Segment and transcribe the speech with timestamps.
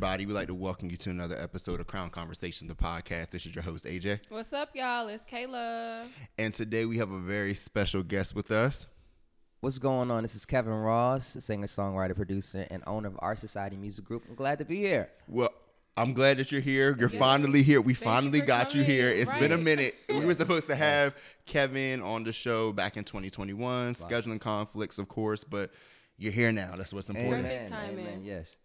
[0.00, 0.24] going everybody?
[0.24, 3.30] We'd like to welcome you to another episode of Crown Conversations, the podcast.
[3.30, 4.20] This is your host, AJ.
[4.30, 5.08] What's up, y'all?
[5.08, 6.06] It's Kayla.
[6.38, 8.86] And today we have a very special guest with us.
[9.60, 10.22] What's going on?
[10.22, 14.22] This is Kevin Ross, singer, songwriter, producer, and owner of Art Society Music Group.
[14.26, 15.10] I'm glad to be here.
[15.28, 15.50] Well,
[15.98, 16.96] I'm glad that you're here.
[16.98, 17.18] You're Yeah.
[17.18, 17.82] finally here.
[17.82, 19.10] We Thank finally for got you here.
[19.10, 19.94] It's been a minute.
[20.08, 23.94] We were supposed to have Kevin on the show back in 2021.
[23.96, 25.70] Scheduling conflicts, of course, but
[26.16, 26.72] you're here now.
[26.74, 27.44] That's what's important.
[27.44, 27.88] Perfect Amen.
[27.88, 28.06] timing.
[28.06, 28.24] Amen.
[28.24, 28.56] Yes.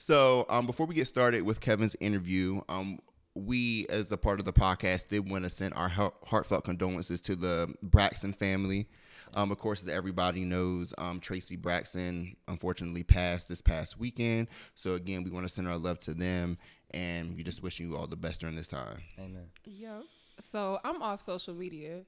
[0.00, 3.00] So, um, before we get started with Kevin's interview, um,
[3.34, 7.36] we, as a part of the podcast, did want to send our heartfelt condolences to
[7.36, 8.88] the Braxton family.
[9.34, 14.48] Um, of course, as everybody knows, um, Traci Braxton unfortunately passed this past weekend.
[14.74, 16.56] So, again, we want to send our love to them,
[16.92, 19.02] and we just wishing you all the best during this time.
[19.18, 19.48] Amen.
[19.66, 20.04] Yep.
[20.40, 22.04] So I'm off social media.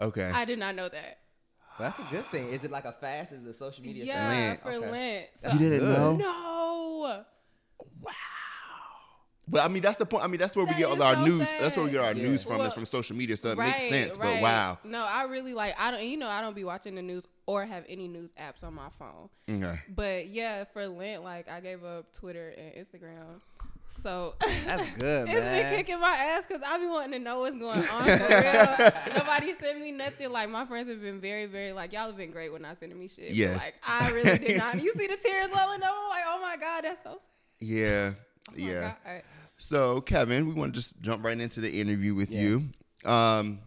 [0.00, 0.30] Okay.
[0.32, 1.18] I did not know that.
[1.80, 2.48] Well, that's a good thing.
[2.50, 3.32] Is it like a fast?
[3.32, 4.48] Is it a social media yeah, thing?
[4.48, 4.62] Lent.
[4.62, 4.90] for Okay.
[4.90, 5.26] Lent.
[5.36, 5.96] So You didn't Good.
[5.96, 6.16] know?
[6.16, 7.24] No.
[8.02, 8.12] Wow.
[9.48, 10.22] But I mean, that's the point.
[10.22, 11.48] I mean, that's where we get all our so news.
[11.58, 12.22] That's where we get our Yeah.
[12.22, 12.58] news from.
[12.58, 13.34] Well, is from social media.
[13.38, 14.18] So it right, makes sense.
[14.18, 14.42] But right.
[14.42, 14.78] wow.
[14.84, 15.74] No, I really like.
[15.78, 16.04] I don't.
[16.04, 18.90] You know, I don't be watching the news or have any news apps on my
[18.98, 19.30] phone.
[19.48, 19.80] Okay.
[19.88, 23.40] But yeah, for Lent, like I gave up Twitter and Instagram.
[23.92, 24.34] So
[24.66, 25.68] That's good, It's man.
[25.70, 29.14] been kicking my ass because I be wanting to know what's going on for real.
[29.16, 30.30] Nobody sent me nothing.
[30.30, 32.98] Like my friends have been very, very like y'all have been great when not sending
[32.98, 33.28] me shit.
[33.28, 33.58] But, Yes.
[33.62, 34.74] like I really did not.
[34.82, 35.90] You see the tears welling up.
[35.92, 37.28] I'm like, oh my god, that's so sad.
[37.60, 38.12] Yeah.
[38.48, 38.92] Oh my yeah.
[39.04, 39.22] God.
[39.58, 42.68] So, Kevin, we want to just jump right into the interview with you.
[43.04, 43.58] Um,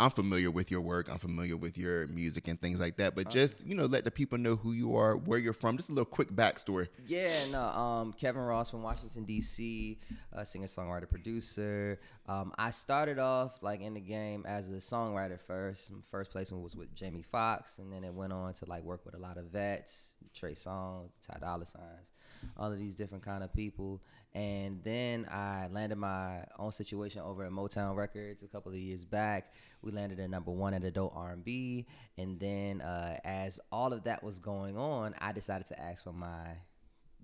[0.00, 1.10] I'm familiar with your work.
[1.10, 3.14] I'm familiar with your music and things like that.
[3.14, 5.76] But just you know, let the people know who you are, where you're from.
[5.76, 6.88] Just a little quick backstory.
[7.06, 7.60] Yeah, no.
[7.60, 9.98] Um, Kevin Ross from Washington D.C.,
[10.34, 12.00] uh, singer, songwriter, producer.
[12.26, 15.92] Um, I started off like in the game as a songwriter first.
[15.92, 19.04] My first placement was with Jamie Foxx, and then it went on to like work
[19.04, 22.10] with a lot of vets, Trey Songz, Ty Dolla Signs,
[22.56, 24.00] all of these different kind of people.
[24.32, 29.04] And then I landed my own situation over at Motown Records a couple of years
[29.04, 29.52] back.
[29.82, 31.86] We landed at number one at adult R&B,
[32.18, 36.12] and then uh, as all of that was going on, I decided to ask for
[36.12, 36.56] my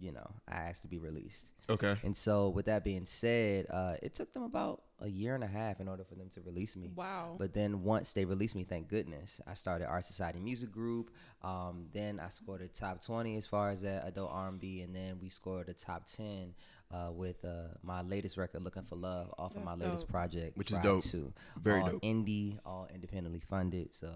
[0.00, 1.46] you know, I asked to be released.
[1.68, 1.96] Okay.
[2.02, 5.46] And so, with that being said, uh, it took them about a year and a
[5.46, 6.90] half in order for them to release me.
[6.94, 7.36] Wow.
[7.38, 11.10] But then once they released me, thank goodness, I started Art Society Music Group.
[11.42, 15.18] Um, then I scored a top 20 as far as that adult R&B, and then
[15.20, 16.54] we scored a top 10
[16.92, 20.56] uh, with uh, my latest record, Looking for Love, off of That's my latest project,
[20.56, 21.04] Which is dope.
[21.04, 21.32] To.
[21.60, 22.02] Very all dope.
[22.02, 23.94] Indie, all independently funded.
[23.94, 24.12] So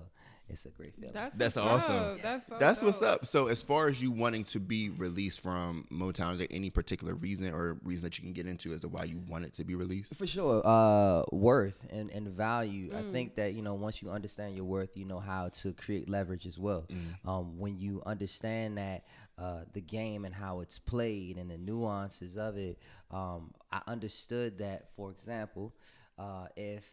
[0.51, 1.13] it's a great feeling.
[1.15, 1.97] That's That's awesome.
[1.97, 2.23] up.
[2.23, 3.25] That's so That's what's up.
[3.25, 7.15] So, as far as you wanting to be released from Motown, is there any particular
[7.15, 9.65] reason or reason that you can get into as to why you want it to
[9.65, 10.15] be released?
[10.17, 12.93] For sure, uh, worth and, and value.
[12.97, 16.09] I think that you know once you understand your worth, you know how to create
[16.09, 16.87] leverage as well.
[17.25, 19.05] Um, when you understand that
[19.39, 22.79] uh, the game and how it's played and the nuances of it,
[23.11, 24.89] um, I understood that.
[24.97, 25.75] For example,
[26.19, 26.85] uh, if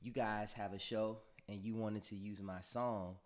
[0.00, 3.16] you guys have a show and you wanted to use my song,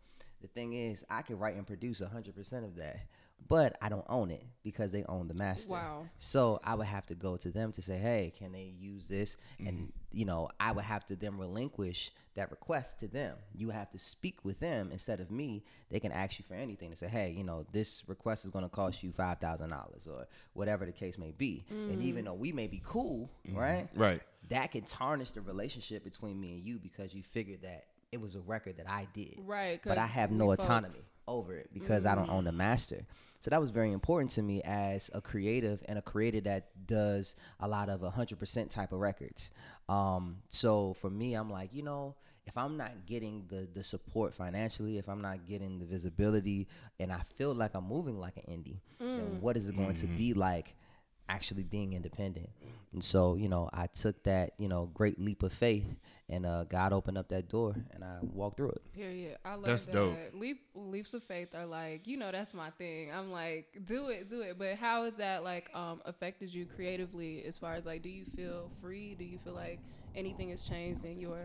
[0.41, 3.07] the thing is, I could write and produce 100% of that,
[3.49, 5.73] but I don't own it because they own the master.
[5.73, 6.07] Wow.
[6.19, 9.37] So I would have to go to them to say, hey, can they use this?
[9.59, 9.87] And, mm-hmm.
[10.11, 13.37] you know, I would have to then relinquish that request to them.
[13.55, 15.65] You have to speak with them instead of me.
[15.91, 18.65] They can ask you for anything to say, hey, you know, this request is going
[18.65, 21.65] to cost you $5,000 or whatever the case may be.
[21.71, 22.05] And mm.
[22.05, 23.59] even though we may be cool, mm-hmm.
[23.59, 23.89] right?
[23.95, 24.23] Right.
[24.49, 28.35] That can tarnish the relationship between me and you because you figured that it was
[28.37, 29.81] a record that I did Right.
[29.85, 30.95] but I have we no folks- autonomy
[31.29, 32.35] over it because I don't mm-hmm.
[32.35, 33.07] own the master.
[33.41, 37.35] So that was very important to me as a creative and a creator that does
[37.61, 39.51] a lot of 100% type of records.
[39.89, 42.15] Um, so for me, I'm like, you know,
[42.47, 46.67] if I'm not getting the the support financially, if I'm not getting the visibility,
[46.99, 49.41] and I feel like I'm moving like an indie, then mm.
[49.41, 50.17] what is it going to mm-hmm.
[50.17, 50.75] be like?
[51.29, 52.51] Actually being independent.
[52.93, 55.87] And so, you know, I took that, you know, great leap of faith
[56.29, 58.93] and uh, God opened up that door and I walked through it.
[58.93, 59.39] Period.
[59.45, 59.93] I love That's that.
[59.95, 60.19] dope.
[60.35, 63.11] Leap, leaps of faith are like, you know, that's my thing.
[63.11, 64.59] I'm like, do it, do it.
[64.59, 67.45] But how has that like um affected you creatively?
[67.47, 69.15] As far as like, do you feel free?
[69.15, 69.81] Do you feel like
[70.15, 71.39] anything has changed in your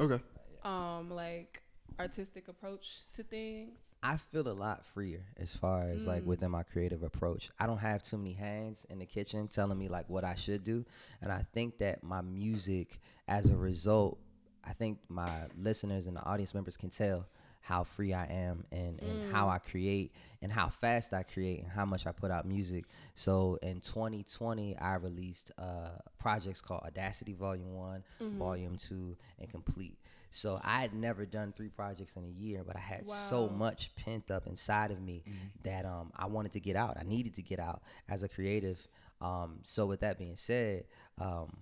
[0.00, 0.20] Okay.
[0.64, 1.62] um like
[2.00, 3.78] artistic approach to things?
[4.02, 6.26] I feel a lot freer as far as like mm.
[6.26, 7.50] within my creative approach.
[7.58, 10.62] I don't have too many hands in the kitchen telling me like what I should
[10.62, 10.84] do.
[11.20, 14.18] And I think that my music as a result,
[14.64, 17.26] I think my listeners and the audience members can tell
[17.60, 19.54] how free I am and, and how mm.
[19.54, 22.84] I create and how fast I create and how much I put out music.
[23.14, 28.38] So in 2020, I released uh, projects called Audacity Volume One, mm-hmm.
[28.38, 29.98] Volume Two, and Complete.
[30.30, 33.90] So I had never done three projects in a year, but I had so much
[33.96, 35.22] pent up inside of me
[35.64, 36.96] that um, I wanted to get out.
[37.00, 38.78] I needed to get out as a creative.
[39.20, 40.84] Um, so with that being said,
[41.18, 41.58] um,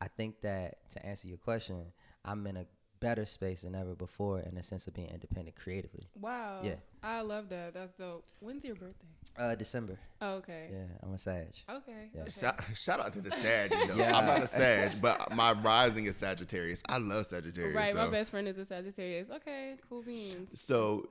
[0.00, 1.86] I think that to answer your question,
[2.24, 2.66] I'm in a
[3.00, 6.04] better space than ever before in the sense of being independent creatively.
[6.20, 6.60] Wow.
[6.62, 6.74] Yeah.
[7.02, 7.74] I love that.
[7.74, 8.24] That's dope.
[8.40, 9.06] When's your birthday?
[9.38, 9.98] Uh, December.
[10.20, 10.68] Oh, okay.
[10.72, 11.54] Yeah, I'm a Sag.
[11.70, 12.10] Okay.
[12.14, 12.22] Yeah.
[12.22, 12.30] okay.
[12.30, 13.70] Shout, shout out to the Sag.
[13.70, 13.94] You know?
[13.96, 14.16] Yeah.
[14.16, 16.82] I'm not a Sag, but my rising is Sagittarius.
[16.88, 17.74] I love Sagittarius.
[17.74, 17.92] Right.
[17.92, 17.96] so.
[17.96, 19.28] My best friend is a Sagittarius.
[19.30, 19.76] Okay.
[19.88, 20.60] Cool beans.
[20.60, 21.08] So,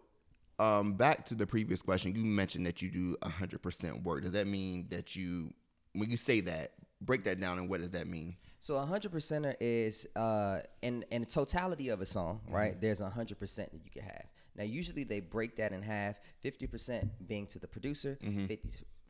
[0.59, 4.23] um, back to the previous question, you mentioned that you do 100% work.
[4.23, 5.53] Does that mean that you,
[5.93, 8.35] when you say that, break that down and what does that mean?
[8.67, 12.53] So a hundred percenter is uh in in the totality of a song, mm-hmm.
[12.53, 12.81] right?
[12.81, 14.25] There's a hundred percent that you can have.
[14.57, 18.47] Now usually they break that in half, fifty percent being to the producer, mm-hmm.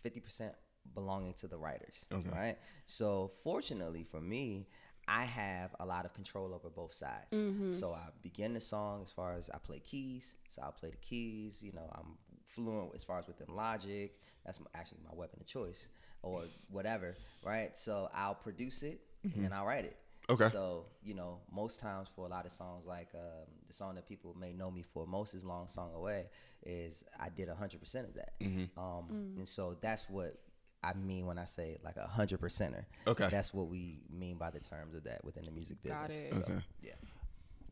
[0.03, 0.53] 50 percent
[0.93, 2.05] belonging to the writers.
[2.13, 2.29] Okay.
[2.29, 2.57] Right.
[2.85, 4.67] So fortunately for me,
[5.07, 7.31] I have a lot of control over both sides.
[7.33, 7.73] Mm-hmm.
[7.73, 10.97] So I begin the song as far as I play keys, so I'll play the
[10.97, 11.63] keys.
[11.63, 12.15] You know, I'm
[12.45, 14.11] fluent as far as within Logic.
[14.45, 15.87] That's my, actually my weapon of choice,
[16.21, 17.75] or whatever, right?
[17.75, 19.97] So I'll produce it and then I'll write it.
[20.29, 20.49] Okay.
[20.49, 24.07] So you know, most times for a lot of songs, like um, the song that
[24.07, 26.25] people may know me for most is "Long Song Away,"
[26.65, 28.33] is I did hundred percent of that.
[28.77, 30.37] Um, And so that's what
[30.83, 32.83] I mean when I say like a hundred percenter.
[33.07, 33.29] Okay.
[33.31, 35.99] That's what we mean by the terms of that within the music business.
[35.99, 36.35] Got it.
[36.35, 36.59] So, Okay.
[36.81, 36.91] Yeah.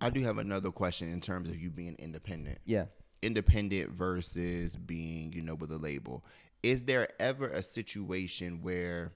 [0.01, 2.59] I do have another question in terms of you being independent.
[2.65, 2.86] Yeah.
[3.21, 6.25] Independent versus being, you know, with a label.
[6.63, 9.13] Is there ever a situation where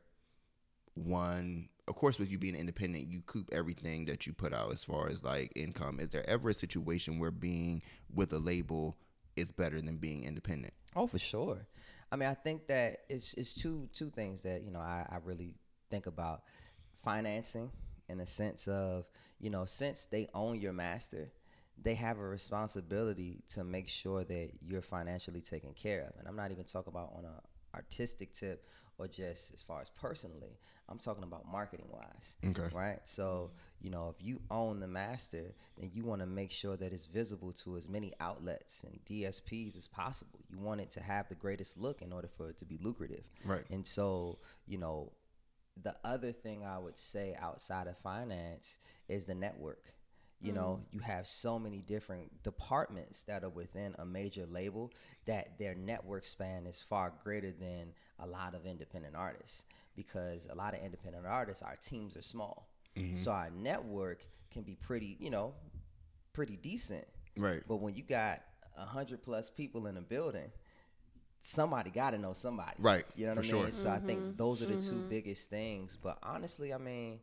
[1.00, 4.84] one, of course, with you being independent, you coop everything that you put out as
[4.84, 6.00] far as like income.
[6.00, 7.82] Is there ever a situation where being
[8.14, 8.98] with a label
[9.36, 10.74] is better than being independent?
[10.96, 11.68] Oh, for sure.
[12.12, 15.18] I mean, I think that it's it's two two things that you know I, I
[15.24, 15.54] really
[15.90, 16.44] think about
[17.04, 17.72] financing
[18.08, 19.06] in a sense of
[19.40, 21.32] you know since they own your master,
[21.82, 26.20] they have a responsibility to make sure that you're financially taken care of.
[26.20, 27.42] And I'm not even talking about on a
[27.76, 28.66] artistic tip
[29.00, 30.60] or just as far as personally.
[30.90, 32.36] I'm talking about marketing wise.
[32.46, 32.76] Okay.
[32.76, 33.00] Right.
[33.06, 36.92] So, you know, if you own the master, then you want to make sure that
[36.92, 40.40] it's visible to as many outlets and DSPs as possible.
[40.50, 43.24] You want it to have the greatest look in order for it to be lucrative.
[43.46, 43.64] Right.
[43.70, 45.14] And so, you know,
[45.82, 49.94] the other thing I would say outside of finance is the network.
[50.42, 50.94] You know, mm.
[50.94, 54.92] you have so many different departments that are within a major label
[55.26, 59.66] that their network span is far greater than a lot of independent artists
[59.98, 62.70] because a lot of independent artists, our teams are small.
[62.96, 63.16] Mm-hmm.
[63.16, 65.54] So our network can be pretty, you know,
[66.32, 67.06] pretty decent.
[67.38, 67.62] Right.
[67.68, 68.42] But when you got
[68.78, 70.52] a hundred plus people in a building,
[71.42, 72.76] somebody got to know somebody.
[72.80, 73.72] Right, You know what for I mean?
[73.72, 73.72] sure.
[73.72, 74.38] So I think mm-hmm.
[74.38, 75.10] those are the two mm-hmm.
[75.10, 75.98] biggest things.
[76.02, 77.20] But honestly, I mean,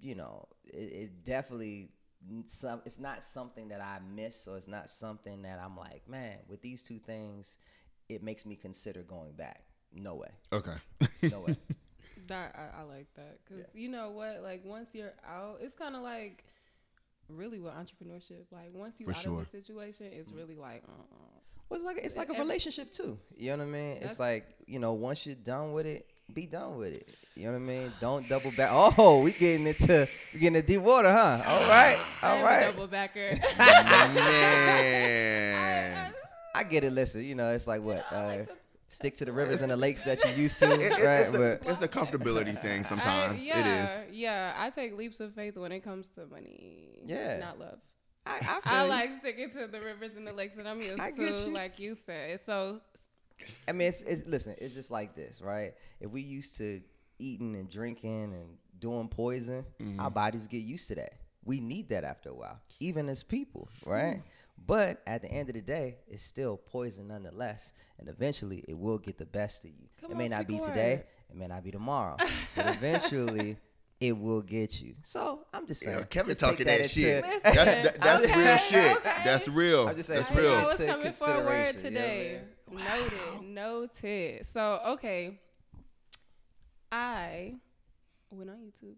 [0.00, 1.90] you know, it, it definitely
[2.48, 2.82] some.
[2.84, 6.38] It's not something that I miss, or it's not something that I'm like, man.
[6.48, 7.58] With these two things,
[8.08, 9.64] it makes me consider going back.
[9.94, 10.30] No way.
[10.52, 10.76] Okay.
[11.30, 11.56] No way.
[12.28, 15.96] That I, I like that because you know what, like once you're out, it's kind
[15.96, 16.44] of like
[17.28, 18.44] really with entrepreneurship.
[18.52, 19.40] Like once you For out sure.
[19.40, 20.92] of a situation, it's really like, uh,
[21.68, 23.18] Well, it's like it's like a relationship too.
[23.36, 23.98] You know what I mean?
[24.02, 27.08] It's like you know, once you're done with it, be done with it.
[27.34, 27.92] You know what I mean?
[28.00, 28.68] Don't double back.
[28.72, 31.42] Oh, we getting into we getting into deep water, huh?
[31.46, 33.38] All right, I all a double backer.
[34.82, 36.14] Man.
[36.54, 36.92] I get it.
[36.92, 38.52] Listen, you know, it's like what I like uh, to-
[38.88, 41.20] stick to the rivers and the lakes that you used to, It- it- right?
[41.26, 43.42] it's, a, But it's a comfortability thing sometimes.
[43.42, 43.66] I, yeah, It
[44.10, 44.14] is.
[44.18, 47.00] Yeah, I take leaps of faith when it comes to money.
[47.04, 47.38] Yeah.
[47.38, 47.78] not love.
[48.26, 51.00] I, I, feel I like sticking to the rivers and the lakes that I'm used
[51.00, 51.52] I to, you.
[51.52, 52.38] like you said.
[52.40, 52.80] So
[53.68, 54.54] I mean, it's, it's listen.
[54.58, 55.74] It's just like this, right?
[56.00, 56.80] If we used to
[57.18, 60.08] eating and drinking and doing poison, our mm-hmm.
[60.08, 61.14] bodies get used to that.
[61.44, 64.22] We need that after a while, even as people, right?
[64.66, 68.98] But at the end of the day, it's still poison nonetheless, and eventually it will
[68.98, 69.88] get the best of you.
[70.00, 72.16] Come it may on, not be speak today, it may not be tomorrow,
[72.54, 73.56] but eventually
[74.02, 74.94] it will get you.
[75.02, 77.24] So I'm just saying, Yeah, Kevin just talking that, into- shit.
[77.24, 78.96] Listen, That's, that- that's okay, real shit.
[78.98, 79.12] okay.
[79.24, 79.88] That's real.
[79.88, 80.52] I'm just saying, that's take real.
[80.54, 82.00] I was coming for a word consideration, you know
[82.82, 83.12] what I today.
[83.40, 84.46] Noted, noted.
[84.46, 85.38] So okay,
[86.90, 87.54] I
[88.30, 88.96] went on YouTube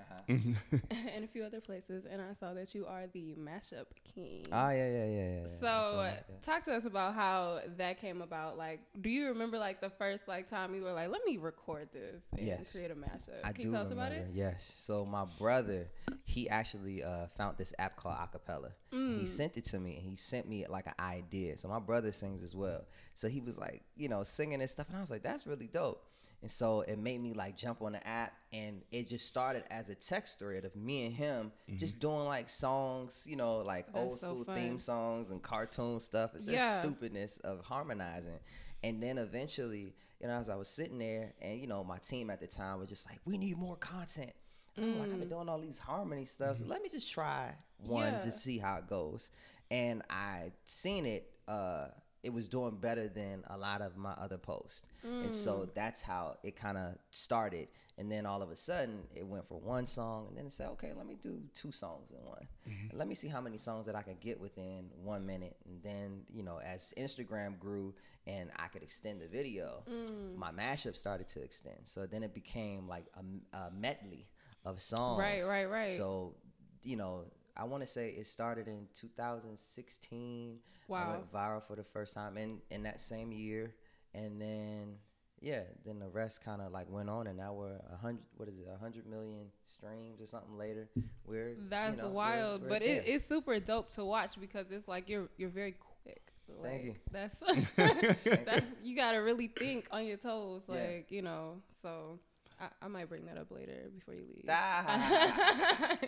[0.28, 4.44] and a few other places, and I saw that you are the mashup king.
[4.52, 5.46] Ah, yeah, yeah, yeah, yeah.
[5.60, 6.34] So right, yeah.
[6.42, 8.56] talk to us about how that came about.
[8.56, 11.88] Like, do you remember like the first like time you were like, "Let me record
[11.92, 12.72] this and Yes.
[12.72, 13.40] create a mashup"?
[13.44, 14.14] I Can do you tell us remember.
[14.16, 14.30] about it?
[14.32, 14.72] Yes.
[14.76, 15.88] So my brother,
[16.24, 18.72] he actually uh, found this app called Acapella.
[18.92, 19.20] Mm.
[19.20, 21.56] He sent it to me, and he sent me like an idea.
[21.56, 22.84] So my brother sings as well.
[23.14, 25.66] So he was like, you know, singing this stuff, and I was like, that's really
[25.66, 26.02] dope.
[26.42, 29.88] And so it made me like jump on the app, and it just started as
[29.88, 31.78] a text thread of me and him mm-hmm.
[31.78, 34.56] just doing like songs, you know, like That's old so school fun.
[34.56, 36.82] theme songs and cartoon stuff, and just Yeah.
[36.82, 38.40] stupidness of harmonizing.
[38.82, 42.28] And then eventually, you know, as I was sitting there, and you know, my team
[42.28, 44.32] at the time was just like, "We need more content."
[44.76, 45.30] And I'm like, I've been mm.
[45.30, 46.56] doing all these harmony stuff.
[46.56, 46.72] So mm-hmm.
[46.72, 48.20] let me just try one Yeah.
[48.22, 49.30] to see how it goes.
[49.70, 51.30] And I seen it.
[51.46, 51.88] Uh,
[52.22, 55.74] it was doing better than a lot of my other posts, and so mm.
[55.74, 57.68] that's how it kind of started.
[57.98, 60.68] And then all of a sudden, it went for one song, and then it said,
[60.68, 62.48] "Okay, let me do two songs in one.
[62.64, 65.82] And let me see how many songs that I can get within one minute." And
[65.82, 67.94] then, you know, as Instagram grew
[68.26, 70.36] and I could extend the video, mm.
[70.36, 71.80] my mashup started to extend.
[71.84, 74.26] So then it became like a, a medley
[74.64, 75.18] of songs.
[75.18, 75.96] Right, right, right.
[75.96, 76.34] So,
[76.82, 77.24] you know,
[77.56, 80.58] I want to say it started in 2016.
[80.58, 81.10] I Wow.
[81.12, 83.74] went viral for the first time in in that same year,
[84.14, 84.96] and then
[85.40, 88.24] yeah, then the rest kind of like went on, and now we're a hundred.
[88.36, 88.66] What is it?
[88.74, 90.88] A hundred million streams or something later.
[91.24, 94.70] We're That's you know, we're- wild, we're but it, it's super dope to watch because
[94.70, 96.32] it's like you're you're very quick.
[96.62, 96.94] Thank you.
[97.10, 97.36] That's
[97.76, 100.74] that's you gotta really think on your toes, Yeah.
[100.74, 101.62] like you know.
[101.80, 102.18] So
[102.60, 104.44] I, I might bring that up later before you leave.
[104.50, 105.96] Ah.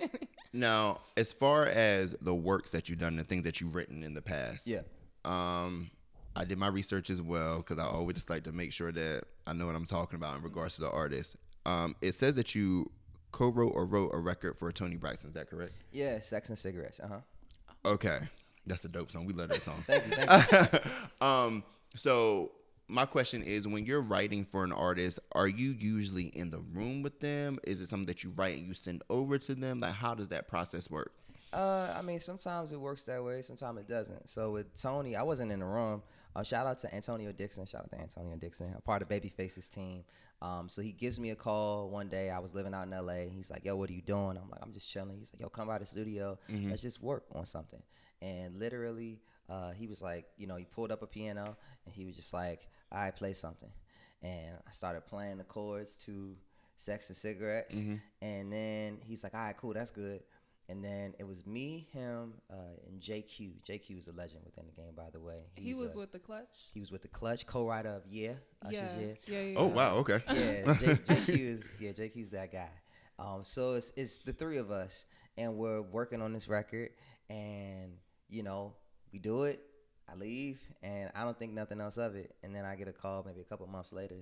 [0.55, 4.15] Now, as far as the works that you've done, the things that you've written in
[4.15, 4.83] the past, yeah.
[5.25, 5.91] Um,
[6.37, 9.25] I did my research as well because I always just like to make sure that
[9.47, 11.37] I know what I'm talking about in regards to the artist.
[11.67, 12.91] Um, it says that you
[13.33, 15.31] co-wrote or wrote a record for Toni Braxton.
[15.31, 15.73] Is that correct?
[15.93, 17.01] Yeah, sex and cigarettes.
[17.01, 17.21] Uh huh.
[17.85, 18.19] Okay,
[18.67, 19.27] that's a dope song.
[19.27, 19.83] We love that song.
[19.87, 20.17] Thank you.
[20.17, 20.91] Thank you.
[21.27, 21.65] um,
[21.97, 22.53] so
[22.89, 27.03] my question is, when you're writing for an artist, are you usually in the room
[27.03, 27.59] with them?
[27.65, 29.81] Is it something that you write and you send over to them?
[29.81, 31.13] Like, how does that process work?
[31.53, 34.29] Uh, I mean, sometimes it works that way, sometimes it doesn't.
[34.29, 36.03] So with Toni, I wasn't in the room.
[36.37, 37.65] Uh, shout out to Antonio Dixon.
[37.65, 40.03] Shout out to Antonio Dixon, a part of Babyface's team.
[40.43, 42.31] Um, so he gives me a call one day.
[42.31, 43.29] I was living out in LA.
[43.31, 45.49] He's like, "Yo, what are you doing?" I'm like, "I'm just chilling." He's like, "Yo,
[45.49, 46.37] come by the studio.
[46.49, 47.81] Let's just work on something."
[48.21, 52.05] And literally, uh, he was like, you know, he pulled up a piano and he
[52.05, 53.71] was just like, "All right, play something."
[54.23, 56.37] And I started playing the chords to
[56.77, 57.75] "Sex and Cigarettes,"
[58.23, 60.23] and then he's like, "All right, cool, that's good."
[60.71, 62.55] And then it was me, him, uh,
[62.87, 63.53] and JQ.
[63.69, 65.41] JQ is a legend within the game, by the way.
[65.57, 66.71] he was uh, with the clutch.
[66.73, 68.33] he was with the Clutch, co-writer of Yeah,
[68.71, 69.07] Yeah, Yeah.
[69.27, 69.59] yeah, yeah.
[69.59, 70.23] Oh wow, okay.
[70.33, 72.71] Yeah, J- JQ is yeah, JQ's that guy.
[73.19, 75.05] Um, so it's it's the three of us,
[75.37, 76.91] and we're working on this record,
[77.29, 77.93] and
[78.31, 78.75] you know
[79.13, 79.61] we do it.
[80.09, 82.35] I leave, and I don't think nothing else of it.
[82.43, 84.17] And then I get a call maybe a couple months later,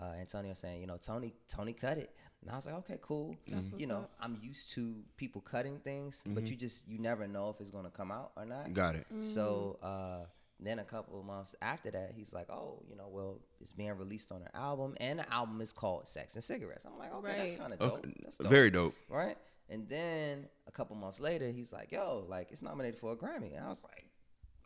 [0.00, 2.10] uh, Antonio saying, you know, Toni, Toni cut it,
[2.42, 3.36] and I was like, okay, cool.
[3.48, 4.10] That's You know, up.
[4.20, 7.90] I'm used to people cutting things, but you just you never know if it's gonna
[7.90, 8.74] come out or not.
[8.74, 9.06] Got it.
[9.20, 10.26] So uh,
[10.60, 13.96] then a couple of months after that, he's like, "Oh, you know, well, it's being
[13.96, 17.36] released on an album, and the album is called Sex and Cigarettes." I'm like, "Okay,
[17.36, 17.98] that's kind of dope.
[17.98, 18.50] Okay, That's dope.
[18.50, 18.94] Very dope.
[19.08, 19.36] right."
[19.70, 23.56] And then a couple months later, he's like, "Yo, like it's nominated for a Grammy,"
[23.56, 24.06] and I was like.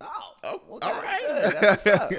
[0.00, 1.54] Oh, Oh, well, all good.
[1.60, 2.12] That's up.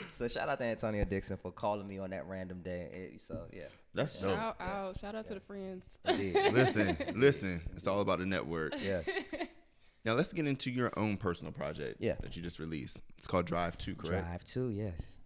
[0.12, 3.14] so shout out to Antonio Dixon for calling me on that random day.
[3.18, 4.34] So yeah, That's dope.
[4.36, 5.84] Shout out, shout out to the friends.
[6.06, 7.60] listen, listen.
[7.76, 8.74] It's all about the network.
[8.82, 9.08] yes,
[10.06, 12.14] Now let's get into your own personal project Yeah.
[12.22, 12.98] that you just released.
[13.18, 14.26] It's called Drive 2, correct?
[14.26, 14.70] Drive Two.
[14.70, 15.16] Yes.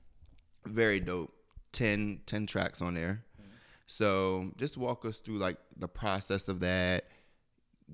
[0.66, 1.32] Very dope.
[1.72, 3.22] 10, 10 tracks on there.
[3.40, 3.50] Mm-hmm.
[3.86, 7.04] So just walk us through like the process of that.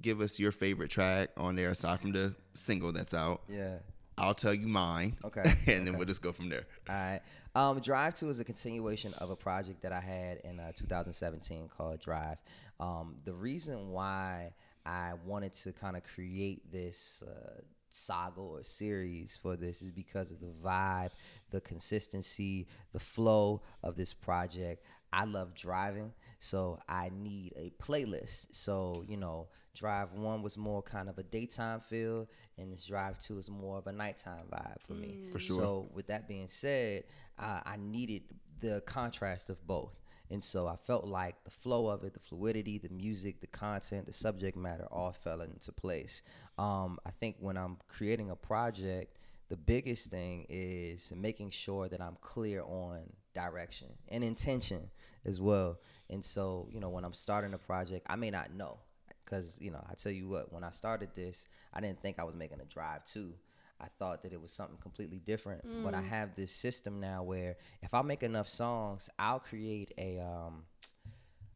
[0.01, 3.43] Give us your favorite track on there aside from the single that's out.
[3.49, 3.79] Yeah.
[4.17, 5.17] I'll tell you mine.
[5.25, 6.65] Okay, and then we'll just go from there.
[6.89, 7.21] All right.
[7.57, 11.69] Um, Drive 2 is a continuation of a project that I had in uh, 2017
[11.69, 12.39] called Drive.
[12.81, 14.53] Um, the reason why
[14.87, 17.61] I wanted to kind of create this uh,
[17.95, 21.11] saga or series for this is because of the vibe,
[21.51, 24.85] the consistency, the flow of this project.
[25.13, 28.49] I love driving, so I need a playlist.
[28.51, 33.19] So, you know, Drive 1 was more kind of a daytime feel, and this Drive
[33.21, 35.29] 2 is more of a nighttime vibe for me.
[35.31, 35.61] For sure.
[35.61, 37.05] So, with that being said,
[37.39, 38.23] uh, I needed
[38.61, 39.95] the contrast of both.
[40.31, 44.07] And so I felt like the flow of it, the fluidity, the music, the content,
[44.07, 46.23] the subject matter all fell into place.
[46.59, 49.19] Um, I think when I'm creating a project,
[49.51, 53.03] the biggest thing is making sure that I'm clear on
[53.35, 54.89] direction and intention
[55.27, 55.79] as well.
[56.09, 58.79] And so, you know, when I'm starting a project, I may not know
[59.25, 62.25] because, you know, I tell you what, when I started this, I didn't think I
[62.25, 63.35] was making a drive too.
[63.81, 65.63] I thought that it was something completely different.
[65.85, 70.21] But I have this system now where if I make enough songs, I'll create a
[70.21, 70.65] um,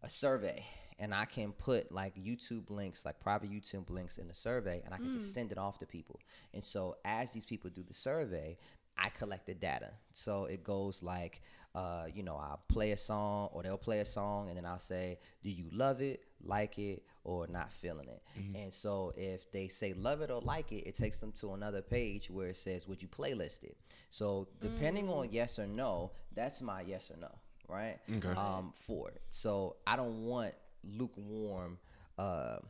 [0.02, 0.64] a survey
[0.98, 4.92] and I can put like YouTube links, like private YouTube links in the survey, and
[4.92, 6.18] I can just send it off to people.
[6.54, 8.58] And so as these people do the survey,
[8.96, 9.92] I collect the data.
[10.12, 11.40] So it goes like,
[11.75, 14.80] uh, you know, I'll play a song or they'll play a song, and then I'll
[14.80, 18.23] say, do you love it, like it, or not feeling it.
[18.38, 18.56] Mm-hmm.
[18.56, 21.82] And so if they say love it or like it, it takes them to another
[21.82, 23.76] page where it says, Would you playlist it?
[24.08, 27.30] So depending on yes or no, that's my yes or no,
[27.68, 27.99] right?
[28.16, 28.30] Okay.
[28.30, 29.20] Um, for it.
[29.28, 31.78] So I don't want lukewarm
[32.16, 32.61] uh,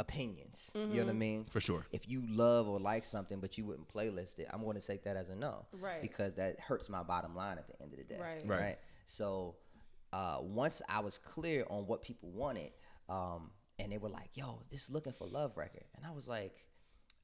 [0.00, 0.70] opinions.
[0.74, 1.44] You know what I mean?
[1.50, 1.84] For sure.
[1.92, 5.04] If you love or like something but you wouldn't playlist it, I'm going to take
[5.04, 5.66] that as a no.
[5.78, 6.00] Right.
[6.00, 8.18] Because that hurts my bottom line at the end of the day.
[8.18, 8.46] Right.
[8.46, 8.78] Right.
[9.04, 9.56] So
[10.14, 12.70] uh, once I was clear on what people wanted,
[13.08, 16.28] um, and they were like, "Yo, this is looking for love record," and I was
[16.28, 16.56] like,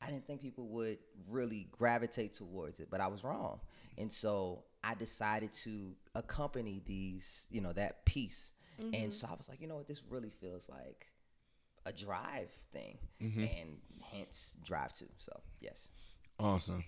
[0.02, 3.60] I didn't think people would really gravitate towards it, but I was wrong.
[3.98, 8.52] And so I decided to accompany these, you know, that piece.
[8.78, 9.10] And mm-hmm.
[9.10, 11.06] so I was like, you know what, this really feels like
[11.84, 13.42] a drive thing, mm-hmm.
[13.42, 15.04] and hence drive to.
[15.18, 15.92] So yes.
[16.38, 16.84] Awesome.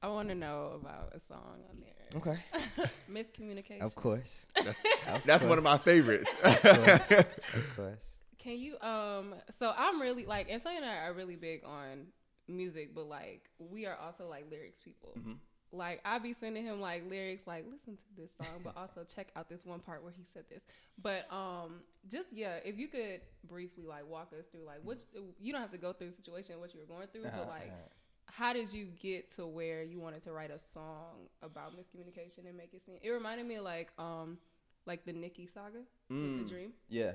[0.00, 2.20] I want to know about a song on there.
[2.20, 2.90] Okay.
[3.10, 3.82] Miscommunication.
[3.82, 4.46] Of course.
[4.54, 4.76] That's,
[5.08, 5.82] Of that's one of my course.
[5.82, 6.30] favorites.
[6.44, 7.98] Of course.
[8.42, 12.06] Can you um so I'm really like and Sonny and I are really big on
[12.48, 15.14] music, but like we are also like lyrics people.
[15.18, 15.32] Mm-hmm.
[15.74, 19.28] Like I be sending him like lyrics like listen to this song, but also check
[19.36, 20.62] out this one part where he said this.
[21.00, 21.80] But um
[22.10, 24.98] just yeah, if you could briefly like walk us through like what
[25.40, 27.48] you don't have to go through the situation what you were going through, Uh-huh, but
[27.48, 27.88] like uh-huh.
[28.26, 32.56] how did you get to where you wanted to write a song about miscommunication and
[32.56, 34.36] make it seem it reminded me of like um
[34.84, 35.78] like the Nikki saga
[36.10, 36.42] Mm.
[36.42, 37.12] the dream Yeah.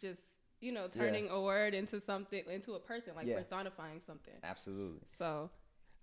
[0.00, 0.20] Just
[0.60, 1.02] you know Yeah.
[1.02, 3.36] turning a word into something into a person like Yeah.
[3.42, 5.06] personifying something Absolutely.
[5.18, 5.50] so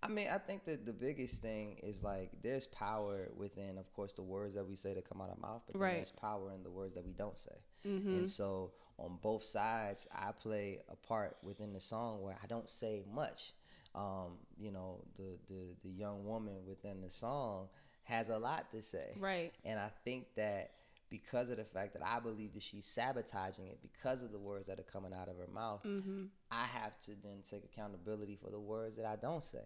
[0.01, 4.11] I mean, I think that the biggest thing is like there's power within, of course,
[4.11, 5.93] the words that we say that come out of mouth, but then Right.
[5.93, 7.55] there's power in the words that we don't say.
[7.85, 8.09] mm-hmm.
[8.09, 12.69] And so on both sides, I play a part within the song where I don't
[12.69, 13.53] say much.
[13.95, 17.69] Um, you know, the, the the young woman within the song
[18.03, 19.13] has a lot to say.
[19.17, 20.71] right And I think that
[21.13, 24.65] because of the fact that I believe that she's sabotaging it because of the words
[24.65, 26.23] that are coming out of her mouth, mm-hmm.
[26.51, 29.61] I have to then take accountability for the words that I don't say,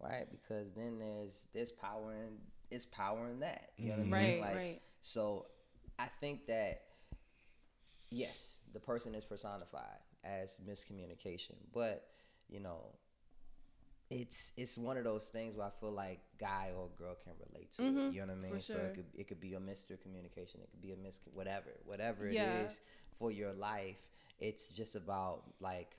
[0.00, 0.28] right?
[0.30, 2.38] Because then there's there's power in
[2.70, 3.70] it's power in that.
[3.76, 4.12] You know what I mean?
[4.12, 5.46] right Like, right So
[5.98, 6.82] I think that
[8.12, 12.06] yes, the person is personified as miscommunication, but
[12.48, 12.94] you know,
[14.20, 17.72] it's it's one of those things where I feel like guy or girl can relate
[17.72, 18.12] to Mhm.
[18.14, 18.56] You know what I mean?
[18.58, 19.96] for So it could it could be a Mr.
[19.96, 22.64] Communication, it could be a mis whatever, whatever it Yeah.
[22.66, 22.80] is
[23.18, 23.96] for your life.
[24.38, 25.96] It's just about like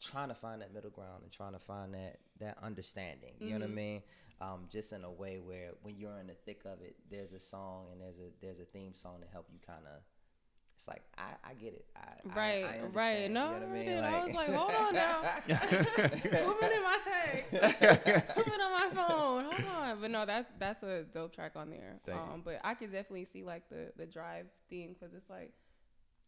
[0.00, 3.34] trying to find that middle ground and trying to find that that understanding.
[3.40, 3.74] You know what I Mhm.
[3.74, 4.02] mean?
[4.40, 7.38] Um, just in a way where when you're in the thick of it, there's a
[7.38, 10.02] song and there's a there's a theme song to help you kind of.
[10.82, 11.84] It's like I, I get it.
[11.94, 13.84] I, I- right I, right no you know what I mean?
[13.84, 14.04] didn't.
[14.04, 17.52] I was like hold on now moving in my text
[18.36, 22.00] moving on my phone hold on but no that's that's a dope track on there
[22.04, 22.32] Thank you.
[22.34, 25.52] um but I could definitely see like the the drive theme because it's like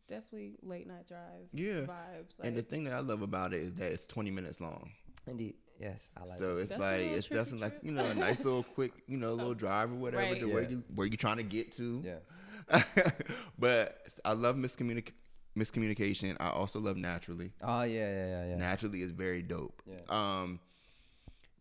[0.08, 1.82] definitely late night drive Yeah.
[1.82, 4.60] vibes like, and the thing that I love about it is that it's 20 minutes
[4.60, 4.90] long.
[5.26, 6.38] Indeed, yes, I like.
[6.38, 6.60] so it.
[6.62, 9.32] it's That's like it's trippy definitely like you know a nice little quick you know
[9.34, 10.38] little drive or whatever Right.
[10.40, 12.02] to where you where you trying to get to.
[12.04, 12.16] yeah.
[13.58, 15.12] but I love miscommunic-
[15.56, 16.36] miscommunication.
[16.40, 17.52] I also love naturally.
[17.62, 18.56] Oh yeah, yeah, yeah, yeah.
[18.56, 19.82] Naturally is very dope.
[19.86, 20.00] Yeah.
[20.08, 20.60] Um,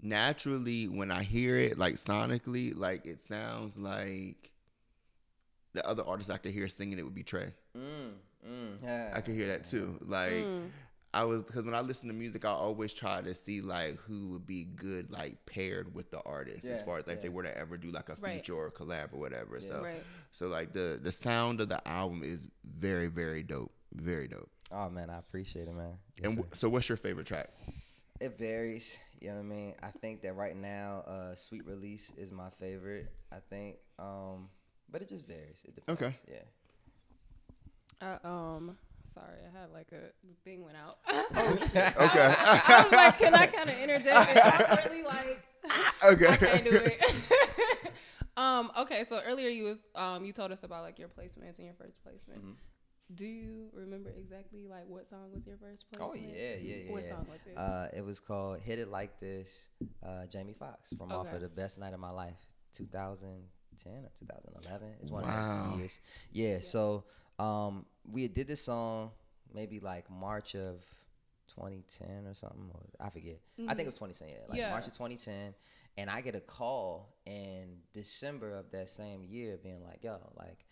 [0.01, 4.51] naturally when I hear it, like sonically, like it sounds like
[5.73, 7.53] the other artist I could hear singing it would be Trey.
[7.77, 8.11] Mm,
[8.47, 9.11] mm, yeah.
[9.15, 9.97] I could hear that too.
[10.05, 10.69] Like Mm.
[11.13, 14.29] I was because when I listen to music, I always try to see like who
[14.29, 17.43] would be good like paired with the artist as far as like if they were
[17.43, 18.35] to ever do like a Right.
[18.35, 19.59] feature or a collab or whatever.
[19.61, 19.67] Yeah.
[19.67, 24.27] So right so like the the sound of the album is very very dope, very
[24.27, 24.49] dope.
[24.71, 25.97] Oh man, I appreciate it, man.
[26.17, 27.49] Yes, and w- so, what's your favorite track?
[28.19, 28.97] It varies.
[29.21, 29.75] You know what I mean?
[29.83, 33.11] I think that right now, uh, Sweet Release is my favorite.
[33.31, 34.49] I think, um,
[34.91, 35.63] but it just varies.
[35.67, 36.01] It depends.
[36.01, 36.15] Okay.
[36.27, 36.43] Yeah.
[38.01, 38.77] Uh, um,
[39.13, 40.97] sorry, I had like a the thing went out.
[41.09, 42.35] oh, Okay.
[42.37, 44.29] I was like, can I kind of interject?
[44.29, 45.39] And I'm really like,
[46.03, 46.27] okay.
[46.27, 47.01] I can't do it.
[48.37, 51.65] um, okay, so earlier you was um you told us about like your placements and
[51.65, 52.43] your first placement.
[52.43, 52.55] Mhm.
[53.15, 56.01] Do you remember exactly like what song was your first placement?
[56.01, 56.35] Oh placement?
[56.35, 56.91] yeah, yeah, yeah.
[56.91, 57.57] What song was it?
[57.57, 59.67] Uh, it was called "Hit It Like This."
[60.03, 62.37] Uh, Jamie Foxx from off of the Best Night of My Life,
[62.73, 64.87] 2010 or 2011.
[65.01, 65.65] It's one Wow.
[65.65, 65.99] of the years.
[66.31, 66.59] Yeah.
[66.61, 67.03] So
[67.39, 69.11] um, we did this song
[69.53, 70.83] maybe like March of
[71.55, 72.69] 2010 or something.
[72.73, 73.39] Or I forget.
[73.67, 74.27] I think it was 2010.
[74.29, 74.69] Yeah, like Yeah.
[74.71, 75.53] March of 2010.
[75.97, 80.65] And I get a call in December of that same year, being like, "Yo, like."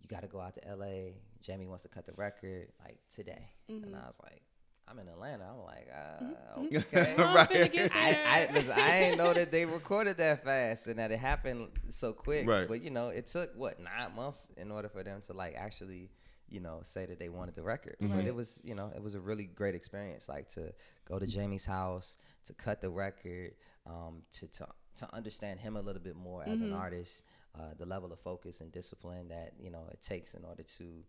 [0.00, 1.12] You got to go out to LA.
[1.42, 3.52] Jamie wants to cut the record like today.
[3.68, 4.02] And Mhm.
[4.02, 4.42] I was like,
[4.88, 5.44] I'm in Atlanta.
[5.48, 6.24] I'm like, uh,
[6.58, 6.76] Mhm.
[6.76, 7.14] okay.
[7.18, 7.92] Well, I'm Right.
[7.92, 8.52] I, I, there.
[8.52, 12.48] listen, I didn't know that they recorded that fast and that it happened so quick.
[12.48, 12.66] Right.
[12.66, 16.10] But you know, it took what nine months in order for them to like actually,
[16.52, 17.96] you know, say that they wanted the record.
[18.00, 18.16] Mm-hmm.
[18.16, 20.28] But it was, you know, it was a really great experience.
[20.28, 20.72] Like to
[21.08, 23.54] go to Jamie's house, to cut the record,
[23.86, 26.72] um, to to to understand him a little bit more as Mm-hmm.
[26.72, 27.22] an artist,
[27.58, 31.02] uh, the level of focus and discipline that you know it takes in order to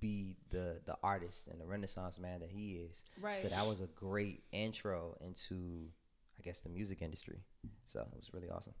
[0.00, 3.04] be the the artist and the Renaissance man that he is.
[3.20, 3.38] Right.
[3.38, 5.88] So that was a great intro into,
[6.38, 7.38] I guess, the music industry.
[7.84, 8.74] So it was really awesome.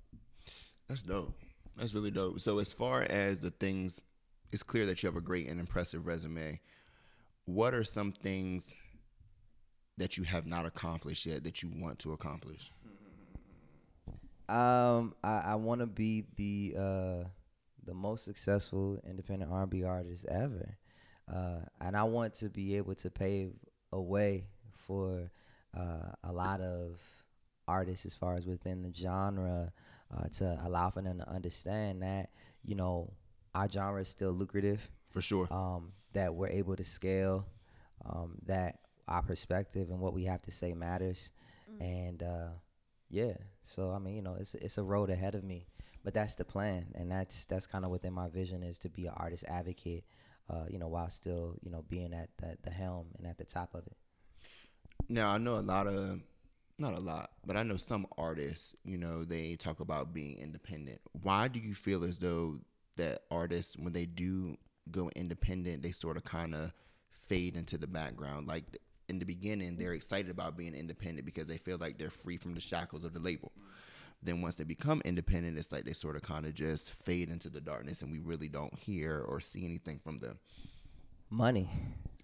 [0.88, 1.32] That's dope.
[1.76, 2.40] That's really dope.
[2.40, 4.00] So as far as the things,
[4.52, 6.60] it's clear that you have a great and impressive resume.
[7.44, 8.74] What are some things
[9.98, 12.72] that you have not accomplished yet that you want to accomplish?
[14.48, 17.24] Um, I, I want to be the uh,
[17.84, 20.76] the most successful independent R&B artist ever,
[21.32, 23.52] uh, and I want to be able to pave
[23.92, 24.44] a way
[24.86, 25.30] for
[25.76, 26.98] uh, a lot of
[27.66, 29.72] artists as far as within the genre
[30.16, 32.30] uh, to allow for them to understand that
[32.64, 33.12] you know
[33.56, 34.80] our genre is still lucrative
[35.12, 35.48] For sure.
[35.50, 37.46] um, that we're able to scale,
[38.04, 41.30] um, that our perspective and what we have to say matters,
[41.80, 42.48] and uh,
[43.08, 43.34] yeah.
[43.62, 45.66] So I mean, you know, it's it's a road ahead of me,
[46.04, 49.06] but that's the plan, and that's that's kind of within my vision is to be
[49.06, 50.04] an artist advocate,
[50.50, 53.44] uh, you know, while still you know being at the, the helm and at the
[53.44, 53.96] top of it.
[55.08, 56.20] Now I know a lot of,
[56.78, 58.74] not a lot, but I know some artists.
[58.84, 61.00] You know, they talk about being independent.
[61.22, 62.58] Why do you feel as though
[62.96, 64.56] that artists, when they do
[64.90, 66.72] go independent, they sort of kind of
[67.26, 68.46] fade into the background?
[68.46, 68.64] Like
[69.08, 72.54] in the beginning, they're excited about being independent because they feel like they're free from
[72.54, 73.52] the shackles of the label.
[74.22, 77.50] Then once they become independent, it's like they sort of kind of just fade into
[77.50, 80.38] the darkness, and we really don't hear or see anything from them.
[81.30, 81.68] Money.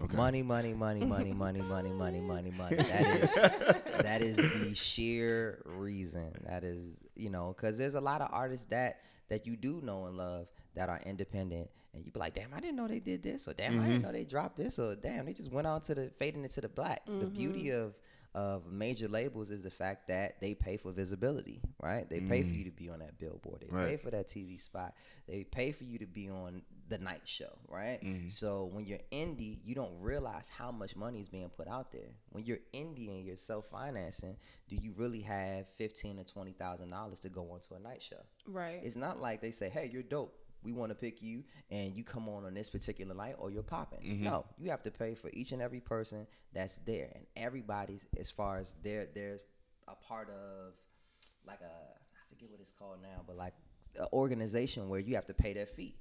[0.01, 0.17] Okay.
[0.17, 2.77] Money, money, money, money, money, money, money, money, money.
[2.77, 3.31] That is
[4.03, 6.33] that is the sheer reason.
[6.49, 10.07] That is, you know, because there's a lot of artists that that you do know
[10.07, 13.23] and love that are independent, and you be like, damn, I didn't know they did
[13.23, 14.03] this, or damn, I didn't mm-hmm.
[14.07, 16.69] know they dropped this, or damn, they just went on to the fading into the
[16.69, 17.05] black.
[17.07, 17.35] The mm-hmm.
[17.35, 17.95] beauty of
[18.35, 22.09] of major labels is the fact that they pay for visibility, right?
[22.09, 22.59] They pay for mm.
[22.59, 23.61] you to be on that billboard.
[23.61, 24.95] They pay for that TV spot.
[25.29, 27.99] They pay for you to be on the night show, right?
[28.03, 28.29] Mm-hmm.
[28.29, 32.09] So when you're indie, you don't realize how much money is being put out there.
[32.31, 34.37] When you're indie and you're self financing,
[34.69, 38.23] do you really have fifteen to twenty thousand dollars to go onto a night show?
[38.47, 38.81] Right.
[38.83, 40.39] It's not like they say, "Hey, you're dope.
[40.65, 43.63] We want to pick you, and you come on on this particular night, or you're
[43.63, 44.25] popping." Mm-hmm.
[44.25, 48.31] No, you have to pay for each and every person that's there, and everybody's as
[48.31, 49.41] far as they're they're
[49.89, 50.75] a part of
[51.47, 53.55] like a I forget what it's called now, but like
[53.99, 55.97] an organization where you have to pay their fee.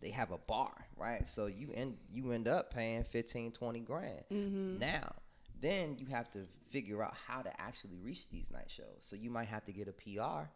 [0.00, 1.26] They have a bar, right?
[1.26, 4.24] So you end you end up paying 15, 20 grand.
[4.30, 4.78] Mm-hmm.
[4.78, 5.14] Now,
[5.60, 6.40] then you have to
[6.70, 9.00] figure out how to actually reach these night shows.
[9.00, 10.50] So you might have to get a PR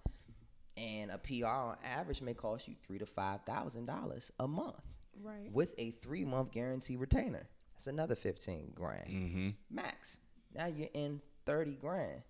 [0.79, 4.77] and a PR on average may cost you three to five thousand dollars a month
[5.23, 5.51] right.
[5.53, 7.47] with a three month guarantee retainer.
[7.75, 9.49] That's another fifteen grand Mm-hmm.
[9.71, 10.21] max.
[10.55, 12.23] Now you're in thirty grand.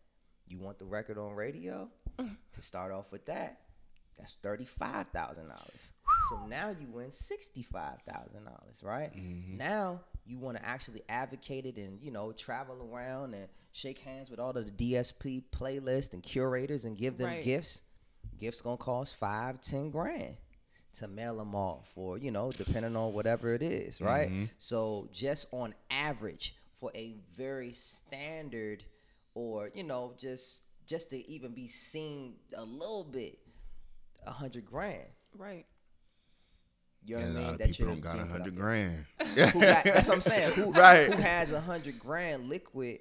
[0.49, 1.89] You want the record on radio?
[2.19, 3.61] to start off with that,
[4.19, 5.93] that's thirty five thousand dollars.
[6.31, 9.13] So now you win sixty five thousand dollars, right?
[9.15, 14.31] Now you want to actually advocate it and you know travel around and shake hands
[14.31, 17.45] with all of the DSP playlists and curators and give them Right.
[17.45, 17.83] gifts.
[18.39, 20.37] Gifts gonna cost five, ten grand
[20.95, 24.45] to mail them off or you know depending on whatever it is right mm-hmm.
[24.57, 28.83] so just on average for a very standard
[29.35, 33.39] or you know just just to even be seen a little bit
[34.27, 35.05] a hundred grand
[35.37, 35.67] Right.
[37.05, 39.05] you know And what a I lot mean of people don't got a hundred grand.
[39.21, 40.53] who got, that's what I'm saying.
[40.55, 41.13] Who, Right.
[41.13, 43.01] who has a hundred grand liquid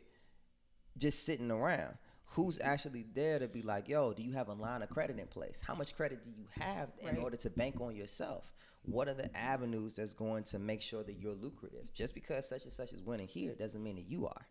[0.98, 1.96] just sitting around?
[2.32, 5.28] Who's actually there to be like, yo, do you have a line of credit in
[5.28, 5.62] place?
[5.66, 7.20] How much credit do you have in Right.
[7.24, 8.52] order to bank on yourself?
[8.84, 11.92] What are the avenues that's going to make sure that you're lucrative?
[11.94, 14.46] Just because such and such is winning here doesn't mean that you are.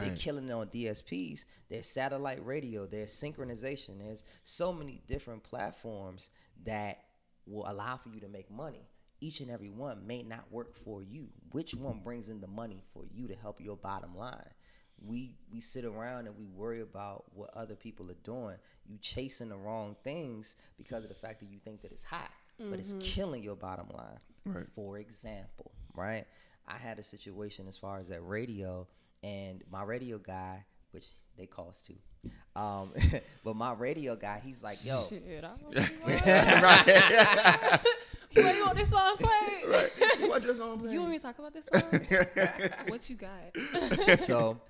[0.00, 1.44] They're killing it on DSPs.
[1.68, 2.86] There's satellite radio.
[2.86, 3.98] There's synchronization.
[3.98, 6.30] There's so many different platforms
[6.64, 7.04] that
[7.46, 8.88] will allow for you to make money.
[9.20, 11.28] Each and every one may not work for you.
[11.52, 14.48] Which one brings in the money for you to help your bottom line?
[15.04, 18.56] We we sit around and we worry about what other people are doing.
[18.86, 22.30] You chasing the wrong things because of the fact that you think that it's hot,
[22.58, 24.18] but it's killing your bottom line.
[24.46, 24.66] Right.
[24.74, 26.24] For example, right?
[26.66, 28.86] I had a situation as far as that radio,
[29.22, 31.04] and my radio guy, which
[31.36, 32.92] they cost too, um,
[33.44, 35.74] but my radio guy, he's like, yo, Shit, I don't
[36.06, 36.62] know.
[36.62, 37.80] right.
[38.36, 39.64] Wait, you want this song played?
[39.68, 39.90] right.
[40.20, 40.92] You want your song played?
[40.92, 42.70] You want me to talk about this song?
[42.88, 44.18] what you got?
[44.18, 44.60] so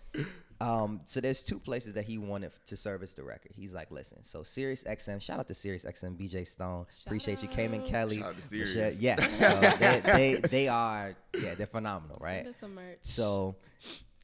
[0.59, 3.53] Um, so there's two places that he wanted to service the record.
[3.55, 7.49] He's like, listen, so Sirius XM, shout out to Sirius XM, BJ Stone, appreciate you,
[7.49, 7.87] Cayman out.
[7.87, 8.99] Kelly, Shout out to Michelle- Sirius.
[8.99, 10.01] yes, so they,
[10.41, 12.47] they they are yeah they're phenomenal, right?
[12.59, 13.01] Some merch.
[13.03, 13.57] So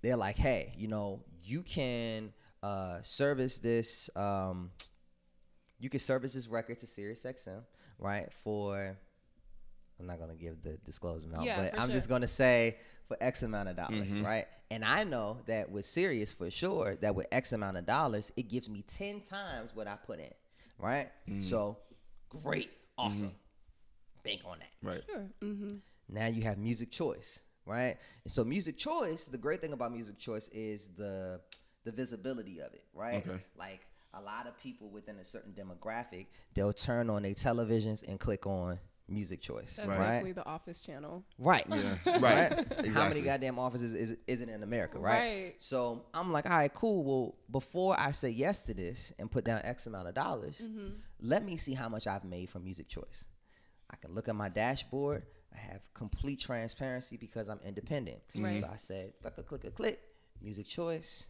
[0.01, 4.09] they're like, hey, you know, you can uh, service this.
[4.17, 4.71] Um,
[5.81, 7.61] you can service this record to Sirius XM,
[7.99, 8.29] right?
[8.43, 8.97] For
[10.03, 13.43] I'm not gonna give the disclosed amount, Yeah, but I'm just gonna say for X
[13.43, 14.27] amount of dollars, mm-hmm.
[14.27, 14.47] right?
[14.71, 18.49] And I know that with Sirius for sure, that with X amount of dollars, it
[18.49, 20.33] gives me ten times what I put in,
[20.79, 21.11] right?
[21.29, 21.41] Mm-hmm.
[21.41, 21.79] So
[22.29, 23.07] great, mm-hmm.
[23.07, 23.33] awesome,
[24.25, 24.87] bank on that.
[24.87, 25.03] Right.
[25.09, 25.29] Sure.
[25.41, 25.77] Mm-hmm.
[26.09, 27.97] Now you have music choice, right?
[28.25, 31.41] And so music choice, the great thing about music choice is the
[31.85, 33.27] the visibility of it, right?
[33.27, 33.41] Okay.
[33.57, 38.19] Like a lot of people within a certain demographic, they'll turn on their televisions and
[38.19, 39.99] click on music choice, That's right?
[39.99, 41.23] definitely the Office channel.
[41.39, 41.67] Right.
[41.69, 41.97] Yeah.
[42.21, 42.53] right.
[42.53, 42.89] Exactly.
[42.91, 45.19] How many goddamn offices is is it in America, right?
[45.19, 45.55] Right.
[45.59, 47.05] So I'm like, all right, cool.
[47.05, 50.89] Well, before I say yes to this and put down X amount of dollars, Mm-hmm.
[51.21, 53.27] let me see how much I've made from music choice.
[53.91, 55.25] I can look at my dashboard.
[55.55, 58.21] I have complete transparency because I'm independent.
[58.35, 58.61] Right.
[58.63, 60.01] So I said, click a click a click,
[60.41, 61.27] music choice.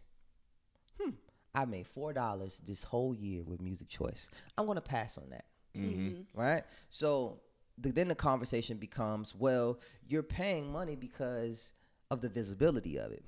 [1.01, 1.11] Hmm.
[1.55, 4.29] I made four dollars this whole year with music choice.
[4.57, 5.45] I'm gonna pass on that
[5.77, 6.39] Mm-hmm.
[6.39, 6.63] right?
[6.91, 7.41] So
[7.79, 11.73] the, then the conversation becomes, well, you're paying money because
[12.11, 13.25] of the visibility of it.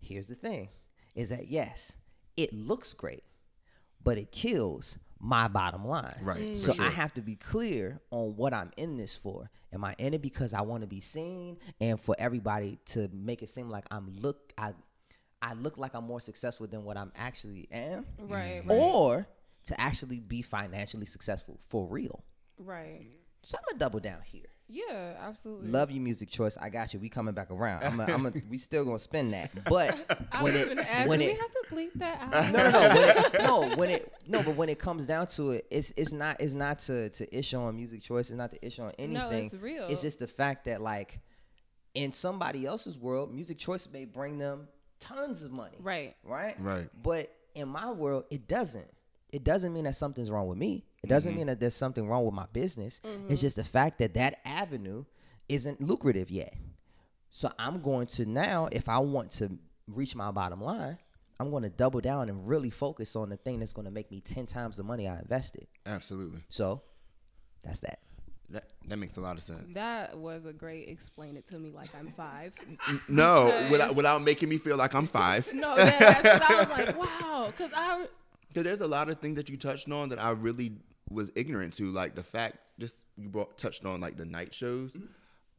[0.00, 0.68] Here's the thing:
[1.14, 1.92] is that yes,
[2.36, 3.24] it looks great,
[4.02, 6.16] but it kills my bottom line.
[6.22, 6.58] Right, mm.
[6.58, 9.50] So for I have to be clear on what I'm in this for.
[9.72, 13.42] Am I in it because I want to be seen and for everybody to make
[13.42, 14.72] it seem like I'm look I
[15.42, 18.06] I look like I'm more successful than what I'm actually am?
[18.18, 18.62] Right.
[18.64, 18.68] Mm.
[18.68, 18.80] Right.
[18.80, 19.26] Or
[19.66, 22.24] to actually be financially successful for real.
[22.58, 23.06] right.
[23.46, 24.46] So I'm gonna double down here.
[24.68, 25.14] Yeah.
[25.20, 25.68] Absolutely.
[25.70, 26.56] Love your music choice.
[26.60, 26.98] I got you.
[26.98, 27.84] We coming back around.
[27.84, 29.52] I'm, a, I'm a, we still gonna spin that.
[29.66, 29.96] But
[30.32, 32.52] I when was it gonna ask, when do it we have to bleep that out?
[32.52, 35.52] no no no when it, no when it no but when it comes down to
[35.52, 38.30] it, it's it's not it's not to to issue on music choice.
[38.30, 39.14] It's not to issue on anything.
[39.14, 39.86] No, it's real.
[39.86, 41.20] It's just the fact that like
[41.94, 44.66] in somebody else's world, music choice may bring them
[44.98, 45.76] tons of money.
[45.78, 46.16] Right.
[46.24, 46.60] Right.
[46.60, 46.88] Right.
[47.00, 48.90] But in my world, it doesn't.
[49.30, 50.84] It doesn't mean that something's wrong with me.
[51.02, 51.38] It doesn't mm-hmm.
[51.38, 53.00] mean that there's something wrong with my business.
[53.04, 53.34] It's mm-hmm.
[53.34, 55.04] just the fact that that avenue
[55.48, 56.54] isn't lucrative yet.
[57.30, 60.98] So I'm going to now, if I want to reach my bottom line,
[61.38, 64.10] I'm going to double down and really focus on the thing that's going to make
[64.10, 65.66] me 10 times the money I invested.
[65.84, 66.42] Absolutely.
[66.48, 66.82] So
[67.62, 68.00] that's that.
[68.50, 69.74] That that makes a lot of sense.
[69.74, 72.52] That was a great explain it to me like I'm five.
[73.08, 75.52] No, without without making me feel like I'm five.
[75.52, 78.08] no, yeah, that's 'cause I was like, wow, because I Because
[78.62, 80.72] there's a lot of things that you touched on that I really
[81.10, 84.90] was ignorant to, like the fact just you brought touched on like the night shows.
[84.92, 85.06] Mm-hmm.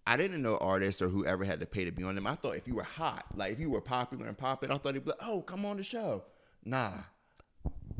[0.06, 2.28] I didn't know artists or whoever had to pay to be on them.
[2.28, 4.90] I thought if you were hot, like if you were popular and popping, I thought
[4.90, 6.24] it'd be like, oh, come on the show.
[6.64, 6.94] Nah,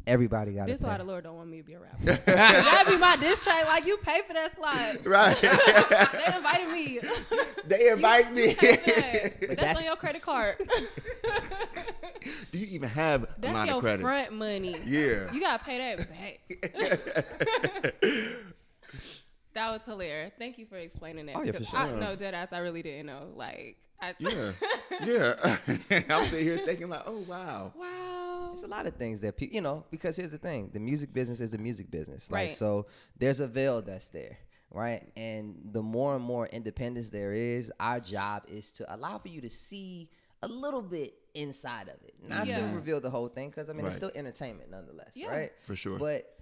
[0.08, 0.86] Everybody got this it.
[0.88, 2.22] why the Lord don't want me to be a rapper.
[2.32, 3.66] That'd be my diss track.
[3.66, 5.06] Like you pay for that slide.
[5.06, 5.38] right?
[6.28, 7.00] They invited me.
[7.66, 8.56] they invite me.
[8.56, 9.42] Pay for that.
[9.42, 10.56] That's, that's- on your credit card.
[12.52, 14.02] Do you even have a That's line your of credit?
[14.02, 14.76] front money.
[14.86, 15.32] Yeah.
[15.32, 16.40] You gotta pay that back.
[19.54, 20.34] that was hilarious.
[20.38, 21.36] Thank you for explaining that.
[21.36, 21.98] Oh, yeah, for 'cause I sure.
[21.98, 22.54] know dead ass.
[22.54, 23.30] I really didn't know.
[23.36, 24.52] Like, I, Yeah,
[25.04, 25.58] yeah.
[26.10, 27.74] I'm sitting here thinking like, oh wow.
[27.76, 28.52] wow.
[28.54, 31.14] It's a lot of things that people, you know, because here's the thing: the music
[31.14, 32.30] business is the music business.
[32.30, 32.54] Like, Right.
[32.54, 32.86] so
[33.18, 34.38] there's a veil that's there,
[34.72, 35.04] right?
[35.16, 39.42] And the more and more independence there is, our job is to allow for you
[39.42, 40.10] to see
[40.44, 43.86] a little bit inside of it, not to reveal the whole thing, because I mean
[43.86, 45.28] it's still entertainment nonetheless, Yeah.
[45.30, 45.52] right?
[45.66, 45.98] For sure.
[46.00, 46.34] But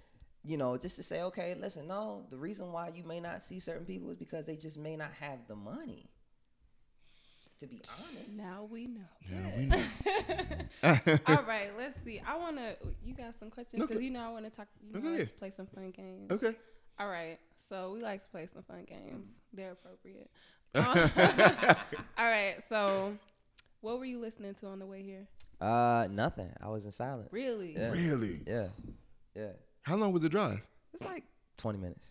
[0.44, 3.58] you know, just to say, okay, listen, no, the reason why you may not see
[3.58, 6.08] certain people is because they just may not have the money.
[7.60, 8.28] To be honest.
[8.32, 9.00] Now we know.
[9.30, 11.18] Yeah, we know.
[11.26, 12.20] All right, let's see.
[12.26, 12.76] I want to.
[13.02, 14.04] You got some questions because Okay.
[14.04, 14.68] you know I want to talk.
[14.86, 16.30] You know, Okay, like to play some fun games.
[16.30, 16.54] Okay.
[16.98, 17.38] All right.
[17.68, 19.40] So we like to play some fun games.
[19.52, 20.30] They're appropriate.
[20.74, 20.84] Um,
[22.18, 22.56] all right.
[22.68, 23.16] So,
[23.80, 25.26] what were you listening to on the way here?
[25.60, 26.50] Uh, nothing.
[26.62, 27.28] I was in silence.
[27.32, 27.74] Really?
[27.76, 27.90] Yeah.
[27.90, 28.40] Really?
[28.46, 28.68] Yeah,
[29.34, 29.48] yeah.
[29.82, 30.60] How long was the drive?
[30.92, 31.24] It's like
[31.58, 32.10] 20 minutes.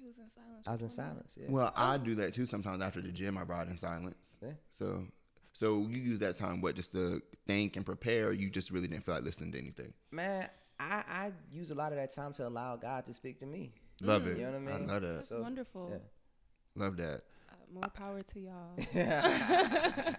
[0.00, 0.64] You was in silence.
[0.66, 1.32] I was in silence.
[1.36, 1.46] Yeah.
[1.48, 2.46] Well, I do that too.
[2.46, 4.36] Sometimes after the gym, I ride in silence.
[4.42, 4.50] Yeah.
[4.70, 5.04] So,
[5.52, 8.32] so you use that time what just to think and prepare?
[8.32, 9.92] You just really didn't feel like listening to anything.
[10.10, 10.48] Man,
[10.80, 13.72] I, I use a lot of that time to allow God to speak to me.
[14.02, 14.36] Love it.
[14.38, 14.90] You know what I mean?
[14.90, 15.14] I love that.
[15.14, 15.88] That's So, wonderful.
[15.90, 15.98] yeah.
[16.82, 17.22] Love that.
[17.72, 18.76] More power to y'all.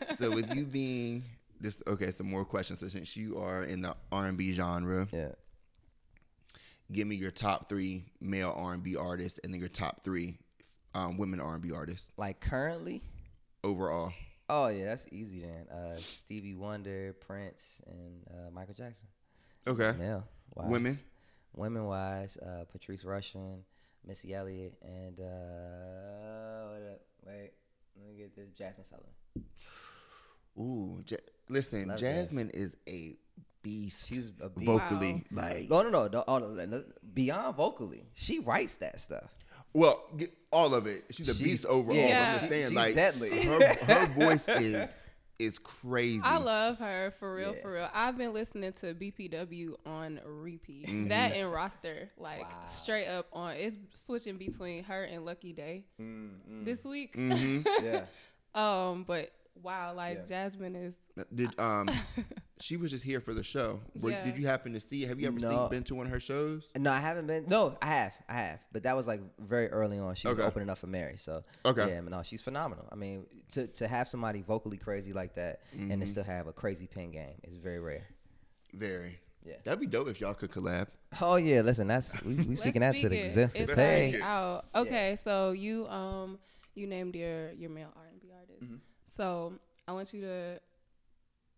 [0.16, 1.24] So with you being
[1.60, 2.80] this, okay, some more questions.
[2.80, 5.30] So since you are in the R and B genre, Yeah.
[6.92, 10.38] give me your top three male R and B artists, and then your top three
[10.94, 13.02] um, women R and B artists Like currently,
[13.64, 14.12] overall.
[14.50, 15.68] Oh yeah, that's easy then.
[15.70, 19.08] Uh, Stevie Wonder, Prince, and uh, Michael Jackson.
[19.68, 19.94] Okay.
[20.00, 20.24] Male.
[20.56, 20.70] wise.
[20.70, 21.00] Women?
[21.56, 23.60] Women wise, uh, Patrice Rushen,
[24.06, 27.02] Missy Elliott, and uh, what up?
[27.26, 27.52] Wait,
[28.00, 28.50] let me get this.
[28.52, 29.12] Jazmine Sullivan.
[30.58, 31.18] Ooh, ja-
[31.50, 32.32] listen, Love Jazz.
[32.32, 33.16] Jazmine is a
[33.62, 34.08] beast.
[34.08, 34.66] She's a beast.
[34.66, 35.24] vocally.
[35.32, 36.08] Like, No, no, no.
[36.08, 36.84] no, oh, no, no,
[37.14, 39.36] Beyond vocally, she writes that stuff.
[39.74, 41.04] well, get all of it.
[41.12, 41.96] She's a She- beast overall.
[41.98, 43.42] yeah, I'm just saying, she's like, deadly.
[43.44, 45.04] her her voice is
[45.40, 46.22] is crazy.
[46.24, 47.62] I love her for real, Yeah.
[47.62, 47.90] for real.
[47.94, 50.88] I've been listening to BPW on repeat.
[50.88, 51.10] Mm-hmm.
[51.10, 52.66] That and roster, like Wow.
[52.66, 53.54] straight up on.
[53.54, 57.14] It's switching between her and Lucky Daye Mm, this week.
[57.16, 58.06] hmm yeah.
[58.56, 59.32] um, but
[59.64, 60.50] wow, like Yeah.
[60.50, 60.96] Jazmine is.
[61.34, 61.90] Did um,
[62.60, 63.80] she was just here for the show.
[64.00, 64.24] Were, Yeah.
[64.26, 65.04] Did you happen to see?
[65.06, 65.50] Have you ever No.
[65.50, 66.70] seen been to one of her shows?
[66.76, 67.46] No, I haven't been.
[67.48, 68.14] No, I have.
[68.30, 68.60] I have.
[68.72, 70.16] But that was like very early on.
[70.16, 70.48] She was Okay.
[70.48, 71.18] opening up for Mary.
[71.18, 71.88] So Okay.
[71.90, 72.88] yeah, but no, she's phenomenal.
[72.92, 76.02] I mean, to to have somebody vocally crazy like that and Mm-hmm.
[76.02, 78.08] to still have a crazy pen game is very rare.
[78.74, 79.20] Very.
[79.44, 79.56] Yeah.
[79.64, 80.88] That'd be dope if y'all could collab.
[81.22, 83.70] Oh yeah, listen, that's we, we speaking that to speak the existence.
[83.70, 84.66] It's Hey, like out.
[84.76, 86.38] Okay, so you um
[86.76, 88.62] you named your your male R and B artist.
[88.64, 88.76] Mm-hmm.
[89.08, 89.54] So
[89.88, 90.60] I want you to.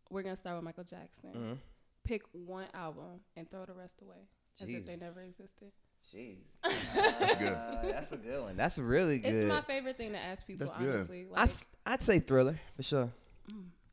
[0.09, 1.33] We're gonna start with Michael Jackson.
[1.33, 1.57] Mhm.
[2.03, 4.27] Pick one album and throw the rest away,
[4.61, 5.71] as if they never existed.
[6.15, 6.37] Jeez,
[6.95, 7.53] That's good.
[7.53, 8.57] Uh, that's a good one.
[8.57, 9.33] That's really good.
[9.35, 10.65] It's my favorite thing to ask people.
[10.65, 10.95] That's good.
[10.95, 13.11] honestly, I like, s- I'd say Thriller for sure,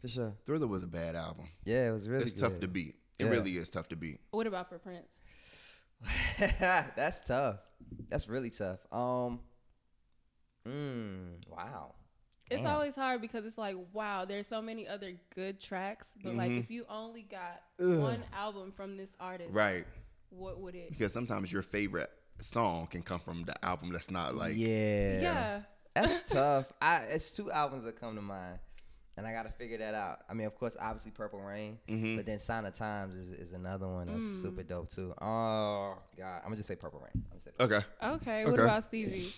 [0.01, 0.33] for sure.
[0.47, 1.47] Thriller was a bad album.
[1.65, 2.95] Yeah, it was really it's tough to beat.
[3.19, 3.31] It Yeah.
[3.31, 4.21] really is tough to beat.
[4.31, 5.21] what about for Prince?
[6.39, 7.59] That's tough.
[8.09, 8.81] That's really tough.
[8.93, 9.41] Um.
[10.67, 11.95] Mm, wow.
[12.51, 12.71] It's Damn.
[12.75, 16.61] always hard because it's like, wow, there's so many other good tracks, but like Mm-hmm.
[16.61, 17.99] if you only got Ugh.
[18.01, 19.85] one album from this artist, Right.
[20.31, 20.91] what would it?
[20.91, 25.21] Because sometimes your favorite song can come from the album that's not like yeah.
[25.21, 25.61] Yeah.
[25.95, 26.67] That's tough.
[26.81, 28.59] I it's two albums that come to mind,
[29.17, 30.19] and I got to figure that out.
[30.29, 32.17] I mean, of course, obviously Purple Rain, Mhm.
[32.17, 34.43] but then Sign of Times is, is another one that's Mm.
[34.43, 35.15] super dope too.
[35.21, 37.11] Oh God, I'm gonna just say Purple Rain.
[37.15, 37.87] I'm gonna say Purple Okay.
[38.43, 38.51] Okay.
[38.51, 39.33] What about Stevie?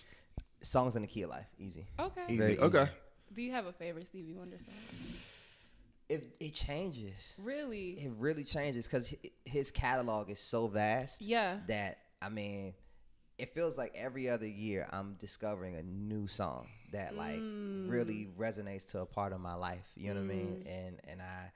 [0.60, 0.64] Rain.
[0.64, 1.86] songs in the key of life, easy.
[1.98, 2.22] Okay.
[2.28, 2.36] Easy.
[2.38, 2.82] Very okay.
[2.82, 2.90] easy.
[3.34, 4.74] Do you have a favorite Stevie Wonder song?
[6.08, 7.34] It it changes.
[7.38, 7.90] Really?
[8.00, 11.58] It really changes because his catalog is so vast Yeah.
[11.66, 12.72] that I mean,
[13.36, 17.90] it feels like every other year I'm discovering a new song that like Mm.
[17.90, 19.86] really resonates to a part of my life.
[19.96, 20.62] You know what I mean?
[20.66, 21.52] And and I,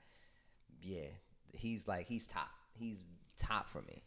[0.83, 1.07] yeah,
[1.53, 2.49] he's like he's top.
[2.75, 3.03] He's
[3.37, 4.03] top for me.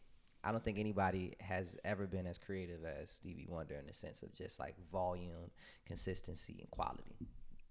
[0.47, 4.23] I don't think anybody has ever been as creative as Stevie Wonder in the sense
[4.23, 5.51] of just like volume,
[5.85, 7.17] consistency, and quality.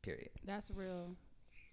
[0.03, 0.29] Period.
[0.45, 1.17] That's real.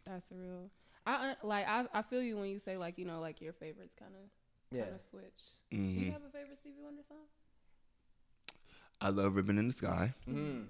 [0.06, 0.70] That's real.
[1.06, 1.68] I uh, like.
[1.68, 4.30] I I feel you when you say like you know like your favorites kind of
[4.78, 4.84] Yeah.
[4.84, 5.42] kind of switch.
[5.72, 6.14] Do you Mhm.
[6.14, 7.26] have a favorite Stevie Wonder song?
[9.02, 10.14] I love Ribbon in the Sky.
[10.30, 10.68] Mm.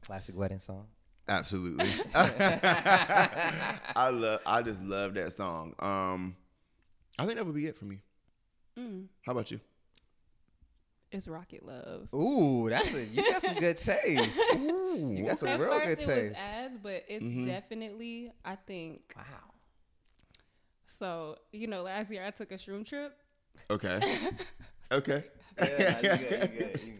[0.00, 0.86] Classic wedding song.
[1.28, 1.90] Absolutely.
[2.14, 5.74] I love I just love that song.
[5.80, 6.34] Um
[7.18, 8.00] I think that would be it for me.
[8.78, 9.06] Mm.
[9.22, 9.60] How about you?
[11.10, 12.08] It's Rocket Love.
[12.14, 14.38] Ooh, that's a you got some good taste.
[14.56, 15.10] Ooh.
[15.14, 16.38] You got some At real first good it was taste.
[16.54, 17.46] as, but it's Mhm.
[17.46, 19.24] definitely I think Wow.
[20.98, 21.36] so.
[21.52, 23.16] You know, last year I took a shroom trip.
[23.70, 24.00] Okay.
[24.90, 25.22] Okay.
[25.60, 26.92] Yeah, you good, you good, you good, you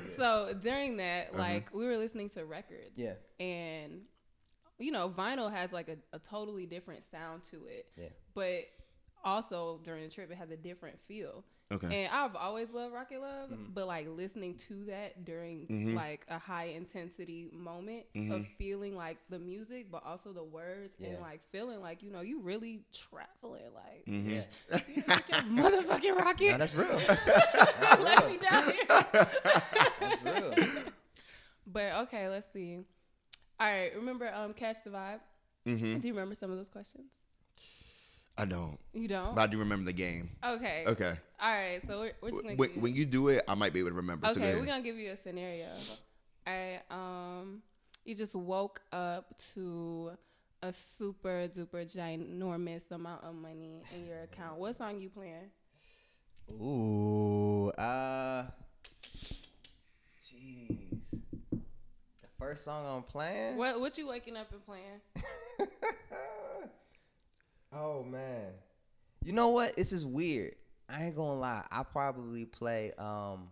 [0.00, 0.12] good.
[0.16, 1.38] So during that, Uh-huh.
[1.38, 2.92] like we were listening to records.
[2.96, 3.14] Yeah.
[3.40, 4.02] And
[4.78, 7.86] you know, vinyl has like a, a totally different sound to it.
[7.96, 8.08] Yeah.
[8.34, 8.64] But
[9.26, 11.44] also during the trip it has a different feel.
[11.72, 12.04] Okay.
[12.04, 13.72] And I've always loved Rocket Love, Mm-hmm.
[13.74, 15.94] but like listening to that during Mhm.
[15.96, 18.46] like a high intensity moment of Mhm.
[18.56, 21.08] feeling like the music, but also the words Yeah.
[21.08, 24.30] and like feeling like, you know, you really traveling like Mhm.
[24.30, 24.44] Yeah.
[25.08, 26.52] like your motherfucking rocket.
[26.52, 26.98] No, that's real.
[26.98, 28.28] That's Let real.
[28.30, 28.86] me down here.
[30.00, 30.54] That's real.
[31.66, 32.76] But okay, let's see.
[33.58, 35.18] All right, remember um catch the vibe?
[35.66, 36.00] Mhm.
[36.00, 37.10] Do you remember some of those questions?
[38.38, 38.78] I don't.
[38.92, 39.34] You don't?
[39.34, 40.30] But I do remember the game.
[40.44, 40.84] okay.
[40.86, 41.14] Okay.
[41.40, 43.72] All right, so we're, we're just gonna When, you- when you do it, I might
[43.72, 44.26] be able to remember.
[44.28, 44.56] Okay, ahead.
[44.60, 45.68] we're gonna give you a scenario.
[46.46, 47.62] All right, um,
[48.04, 50.12] you just woke up to
[50.62, 54.58] a super duper ginormous amount of money in your account.
[54.58, 55.50] What song you playing?
[56.50, 58.44] Ooh, uh,
[60.24, 61.10] jeez.
[61.10, 63.56] The first song I'm playing.
[63.56, 65.00] What what you waking up and playing?
[67.76, 68.46] oh man,
[69.24, 69.76] you know what?
[69.76, 70.54] This is weird.
[70.88, 71.64] I ain't gonna lie.
[71.70, 73.48] I probably play um.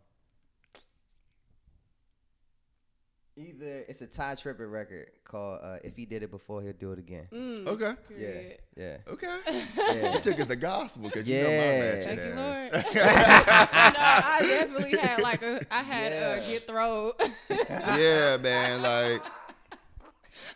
[3.36, 6.92] Either it's a Tye Tribbett record called uh, "If He Did It Before He'll Do
[6.92, 7.92] It Again." Mm, Okay.
[8.08, 8.58] period.
[8.76, 9.36] Yeah, Okay.
[9.48, 10.12] yeah.
[10.14, 11.80] You took it the gospel because you know my Yeah.
[11.80, 12.72] ratchet Thank you, ass.
[12.72, 12.84] Lord.
[12.94, 16.34] no, I definitely had like a I had Yeah.
[16.36, 17.12] a get throw.
[17.50, 18.82] yeah, man.
[18.82, 19.22] Like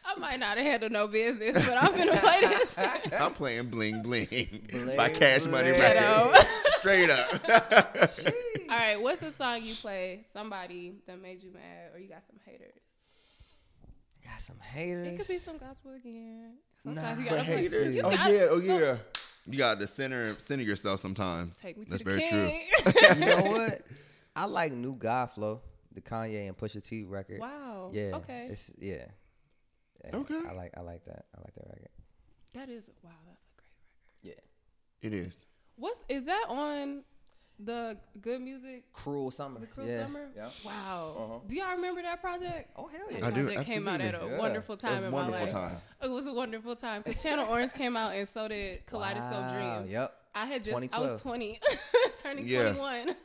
[0.08, 2.74] I'm might not have handled no business, but I'm gonna play this.
[2.74, 3.20] shit.
[3.20, 4.26] I'm playing Bling Bling,
[4.70, 5.80] Bling by Cash Money Bling.
[5.80, 6.44] Records.
[6.78, 8.10] Straight up.
[8.70, 10.24] All right, what's the song you play?
[10.32, 12.72] Somebody that made you mad, or you got some haters?
[14.24, 15.06] Got some haters.
[15.08, 16.54] It could be some gospel again.
[16.84, 17.46] Nah, Sometimes you gotta push.
[17.54, 17.94] haters.
[17.94, 18.96] You oh got- yeah, oh yeah.
[19.46, 21.58] You got to center center yourself sometimes.
[21.58, 23.18] Take me to That's the very true.
[23.18, 23.80] you know what?
[24.36, 25.62] I like New God Flow,
[25.94, 27.40] the Kanye and Pusha T record.
[27.40, 27.90] wow.
[27.92, 28.10] Yeah.
[28.16, 28.48] Okay.
[28.50, 29.06] It's yeah.
[30.04, 30.40] Yeah, Okay.
[30.48, 31.24] I like I like that.
[31.36, 31.88] I like that record.
[32.54, 33.10] That is wow.
[33.26, 33.68] That's a great
[34.32, 34.38] record.
[35.02, 35.08] Yeah.
[35.08, 35.46] It is.
[35.76, 37.02] What's is that on
[37.60, 38.84] the Good Music?
[38.92, 39.58] Cruel Summer.
[39.60, 40.02] The Cruel yeah.
[40.04, 40.28] Summer.
[40.36, 40.48] Yeah.
[40.64, 41.16] Wow.
[41.18, 41.38] Uh-huh.
[41.48, 42.70] Do y'all remember that project?
[42.76, 43.26] Oh hell That yeah.
[43.26, 44.26] I do, project came out at a.
[44.26, 44.38] Yeah.
[44.38, 45.52] wonderful time a in wonderful my life.
[45.52, 45.76] time.
[46.02, 49.80] It was a wonderful time because Channel Orange came out and so did Kaleidoscope Wow,
[49.80, 49.90] Dream.
[49.92, 50.14] Yep.
[50.34, 51.60] I had just I was 20,
[52.22, 53.16] turning 21.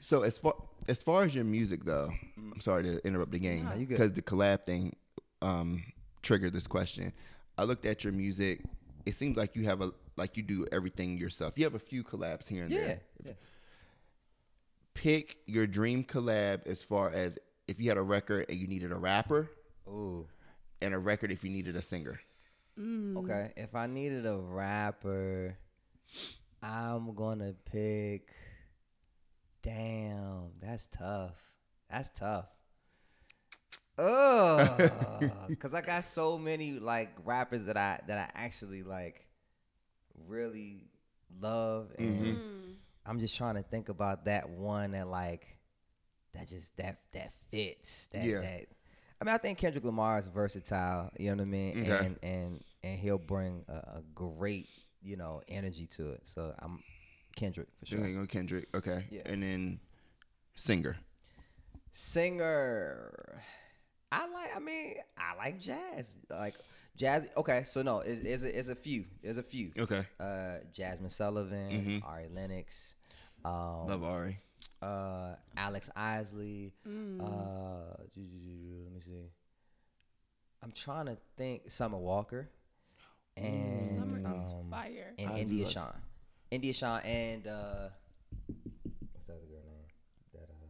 [0.00, 0.54] So as far
[0.88, 4.20] as far as your music though, I'm sorry to interrupt the game No, because the
[4.22, 4.94] collab thing
[5.42, 5.82] um,
[6.22, 7.12] triggered this question.
[7.58, 8.62] I looked at your music.
[9.04, 11.58] It seems like you have a like you do everything yourself.
[11.58, 12.86] You have a few collabs here and Yeah.
[12.86, 13.00] there.
[13.24, 13.32] yeah.
[14.94, 18.92] Pick your dream collab as far as if you had a record and you needed
[18.92, 19.50] a rapper,
[19.88, 20.26] Ooh.
[20.82, 22.20] and a record if you needed a singer.
[22.78, 23.52] Okay.
[23.56, 25.56] If I needed a rapper,
[26.62, 28.30] I'm gonna pick.
[29.62, 31.40] Damn, that's tough.
[31.90, 32.46] That's tough.
[33.98, 39.26] Oh, because I got so many like rappers that I that I actually like
[40.28, 40.90] really
[41.40, 42.24] love, and Mm-hmm.
[42.32, 42.74] Mm.
[43.04, 45.46] I'm just trying to think about that one that like
[46.34, 48.06] that just that that fits.
[48.12, 48.40] That, Yeah.
[48.40, 48.66] that
[49.20, 51.10] I mean, I think Kendrick Lamar is versatile.
[51.18, 51.80] You know what I mean?
[51.82, 52.06] Okay.
[52.06, 54.68] And and and he'll bring a, a great
[55.02, 56.20] you know energy to it.
[56.24, 56.82] So I'm
[57.36, 58.06] Kendrick for sure.
[58.06, 58.68] you go, Kendrick.
[58.74, 59.22] Okay, Yeah.
[59.26, 59.80] and then
[60.54, 60.96] singer.
[61.92, 63.42] Singer,
[64.12, 64.54] I like.
[64.56, 66.16] I mean, I like jazz.
[66.30, 66.54] Like
[66.96, 67.28] jazz.
[67.36, 69.04] Okay, so no, it's, it's, a, it's a few.
[69.22, 69.72] There's a few.
[69.78, 71.70] Okay, Uh, Jazmine Sullivan,
[72.02, 72.04] Mhm.
[72.06, 72.94] Ari Lennox.
[73.44, 74.38] Um, love Ari.
[74.82, 76.72] uh, Alex Isley.
[76.86, 77.20] Mm.
[77.20, 78.16] Uh, let
[78.94, 79.30] me see.
[80.62, 81.70] I'm trying to think.
[81.70, 82.48] Summer Walker
[83.36, 85.14] and Summer is um, fire.
[85.18, 86.00] and I India like Shawn.
[86.50, 87.88] India Shawn and uh,
[89.12, 89.88] what's the other girl name?
[90.34, 90.68] That uh,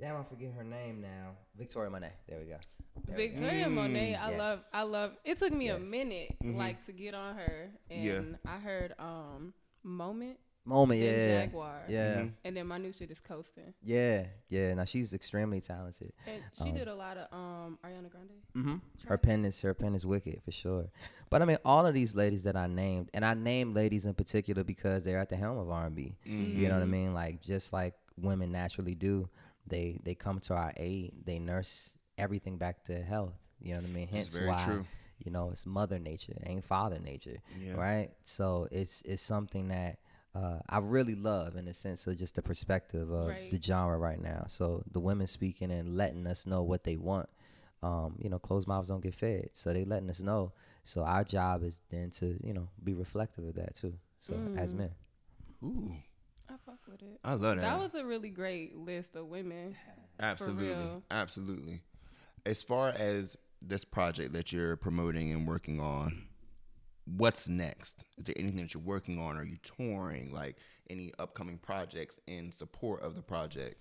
[0.00, 1.32] damn, I forget her name now.
[1.56, 2.12] Victoria Monet.
[2.28, 2.56] There we go.
[3.06, 3.32] There we go.
[3.32, 4.38] Victoria Mm, Monet, I yes.
[4.38, 5.12] love, I love.
[5.24, 5.82] It took me a Yes.
[5.82, 6.56] minute, Mhm.
[6.56, 8.22] like, to get on her, and Yeah.
[8.46, 12.32] I heard um "Moment" Moment, and yeah, Jaguar, yeah, Mhm.
[12.44, 14.74] and then my new shit is "Coasting," yeah, yeah.
[14.74, 16.12] Now she's extremely talented.
[16.26, 18.42] and she Um, did a lot of um Ariana Grande.
[18.54, 18.72] Mm-hmm.
[18.74, 19.22] Her Track.
[19.22, 20.90] pen is her pen is wicked for sure.
[21.30, 24.14] But I mean, all of these ladies that I named, and I named ladies in
[24.14, 26.14] particular because they're at the helm of R and B.
[26.24, 26.90] You know what I Mm-hmm.
[26.90, 27.14] mean?
[27.14, 29.30] Like just like women naturally do,
[29.70, 31.12] they they come to our aid.
[31.24, 33.34] They nurse everything back to health.
[33.60, 34.08] You know what I mean?
[34.08, 34.86] Hence very why true.
[35.24, 37.74] you know it's Mother Nature, it ain't Father Nature, Yeah.
[37.76, 38.10] right?
[38.24, 39.98] So it's it's something that.
[40.32, 43.50] Uh, I really love in the sense of just the perspective of Right.
[43.50, 44.44] the genre right now.
[44.46, 47.28] So the women speaking and letting us know what they want
[47.82, 49.50] um, you know, closed mouths don't get fed.
[49.54, 50.52] So they letting us know.
[50.84, 53.94] So our job is then to, you know, be reflective of that too.
[54.20, 54.76] So as Mm.
[54.76, 54.90] men.
[55.62, 56.09] Ooh, I fuck
[56.90, 57.18] with it.
[57.24, 57.62] I love that.
[57.62, 59.76] That was a really great list of women.
[60.18, 61.02] Absolutely.
[61.10, 61.80] Absolutely.
[62.46, 66.22] As far as this project that you're promoting and working on,
[67.16, 68.04] what's next?
[68.18, 69.36] Is there anything that you're working on?
[69.36, 70.32] Are you touring?
[70.32, 70.56] Like
[70.88, 73.76] any upcoming projects in support of the project?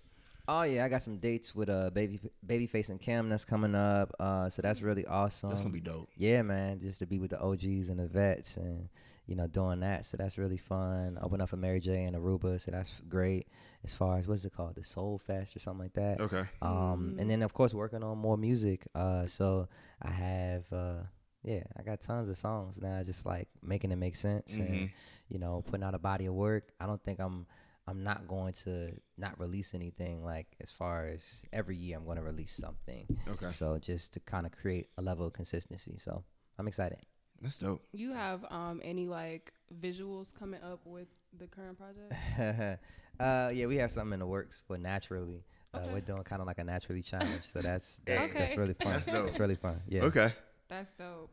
[0.47, 4.11] Oh yeah, I got some dates with uh baby babyface and Kim that's coming up.
[4.19, 5.49] Uh so that's really awesome.
[5.49, 6.09] That's gonna be dope.
[6.17, 8.89] yeah, man, just to be with the OGs and the vets and
[9.29, 10.05] you know doing that.
[10.05, 11.17] So that's really fun.
[11.21, 13.47] Open up for Mary J and Aruba, so that's great.
[13.83, 16.19] As far as what's it called, the Soul Fest or something like that.
[16.19, 16.43] Okay.
[16.61, 18.87] Um, and then of course working on more music.
[18.95, 19.67] Uh, so
[20.01, 21.03] I have, uh,
[21.43, 23.03] yeah, I got tons of songs now.
[23.03, 24.91] Just like making it make sense and Mhm.
[25.29, 26.71] you know putting out a body of work.
[26.79, 27.45] I don't think I'm,
[27.87, 30.23] I'm not going to not release anything.
[30.23, 33.05] Like as far as every year, I'm going to release something.
[33.27, 33.49] Okay.
[33.49, 35.97] So just to kind of create a level of consistency.
[35.99, 36.23] So
[36.57, 36.99] I'm excited.
[37.41, 37.81] That's dope.
[37.93, 42.13] You have um any like visuals coming up with the current project?
[43.19, 45.43] uh, yeah, we have something in the works for naturally.
[45.73, 48.39] Uh, We're doing kind of like a naturally challenge, so that's that's, Okay.
[48.39, 48.91] that's really fun.
[48.93, 49.27] That's dope.
[49.27, 49.79] It's really fun.
[49.87, 50.01] Yeah.
[50.05, 50.33] Okay.
[50.67, 51.29] That's dope.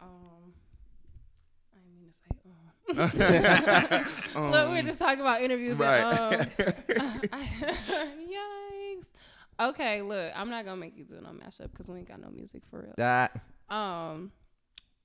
[0.00, 0.54] Um,
[1.74, 2.24] I mean to say.
[2.44, 4.04] Um.
[4.50, 5.76] Look, we were Um, just talking about interviews.
[5.76, 6.32] right.
[6.32, 7.20] And, um,
[8.26, 9.08] yikes.
[9.60, 12.30] Okay, look, I'm not gonna make you do no mashup because we ain't got no
[12.30, 12.94] music for real.
[12.96, 13.32] That.
[13.68, 14.30] Um,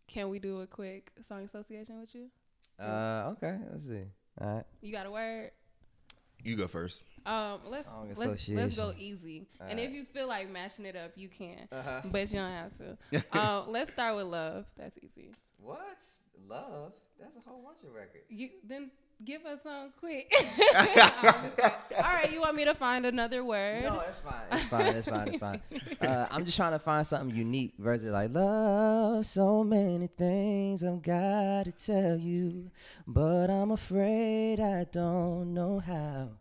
[0.08, 2.28] can we do a quick song association with you?
[2.80, 3.58] Uh, okay.
[3.72, 4.04] Let's see.
[4.42, 4.64] All right.
[4.82, 5.52] You got a word?
[6.44, 7.04] You go first.
[7.26, 8.96] Um, let's Song let's, let's go association.
[9.00, 9.48] easy.
[9.62, 9.80] and Alright.
[9.88, 12.02] if you feel like mashing it up, you can, Uh-huh.
[12.12, 12.98] but you don't have to.
[13.40, 14.66] um, let's start with love.
[14.78, 15.32] That's easy.
[15.58, 15.98] What?
[16.50, 16.92] Love?
[17.18, 18.26] That's a whole bunch of records.
[18.28, 18.92] You then
[19.26, 20.32] give us some quick.
[20.76, 21.52] I'm.
[21.98, 23.84] All right, you want me to find another word?
[23.84, 24.34] No, it's fine.
[24.52, 24.86] It's fine.
[24.88, 25.28] It's fine.
[25.28, 25.62] It's fine.
[26.04, 29.26] Uh, I'm just trying to find something unique versus like love.
[29.26, 32.72] So many things I've got to tell you,
[33.08, 36.32] but I'm afraid I don't know how.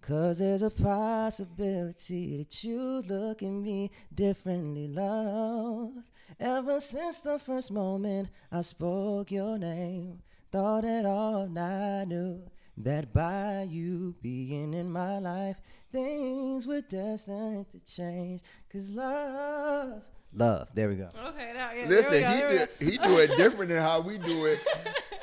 [0.00, 5.92] Cause there's a possibility that you look at me differently, love.
[6.40, 10.22] Ever since the first moment I spoke your name,
[10.52, 12.42] thought that all I knew
[12.76, 15.56] that by you being in my life,
[15.90, 18.42] things were destined to change.
[18.70, 20.02] Cause love,
[20.34, 21.08] love, there we go.
[21.28, 23.80] Okay, now, yeah, there we Listen, go, he there do, he do it different than
[23.80, 24.60] how we do it.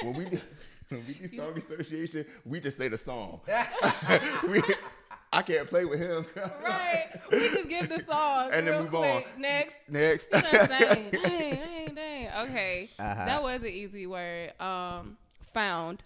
[0.02, 0.40] When we do,
[0.88, 3.42] when we do song association, we just say the song.
[4.50, 4.62] we,
[5.40, 6.26] I can't play with him.
[6.62, 7.08] Right.
[7.32, 9.24] We just give the song And then real move on.
[9.38, 9.78] Next.
[9.88, 10.28] Next.
[10.34, 11.10] You know what I'm saying?
[11.24, 12.28] dang, dang, dang.
[12.50, 12.90] Okay.
[13.00, 13.26] Uh-huh.
[13.26, 14.52] That was an easy word.
[14.60, 15.18] Um,
[15.54, 16.04] found.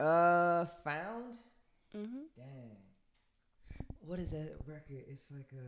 [0.00, 1.36] Uh, found?
[1.94, 2.24] Mm-hmm.
[2.36, 2.76] Dang.
[4.00, 5.04] What is that record?
[5.08, 5.66] It's like a.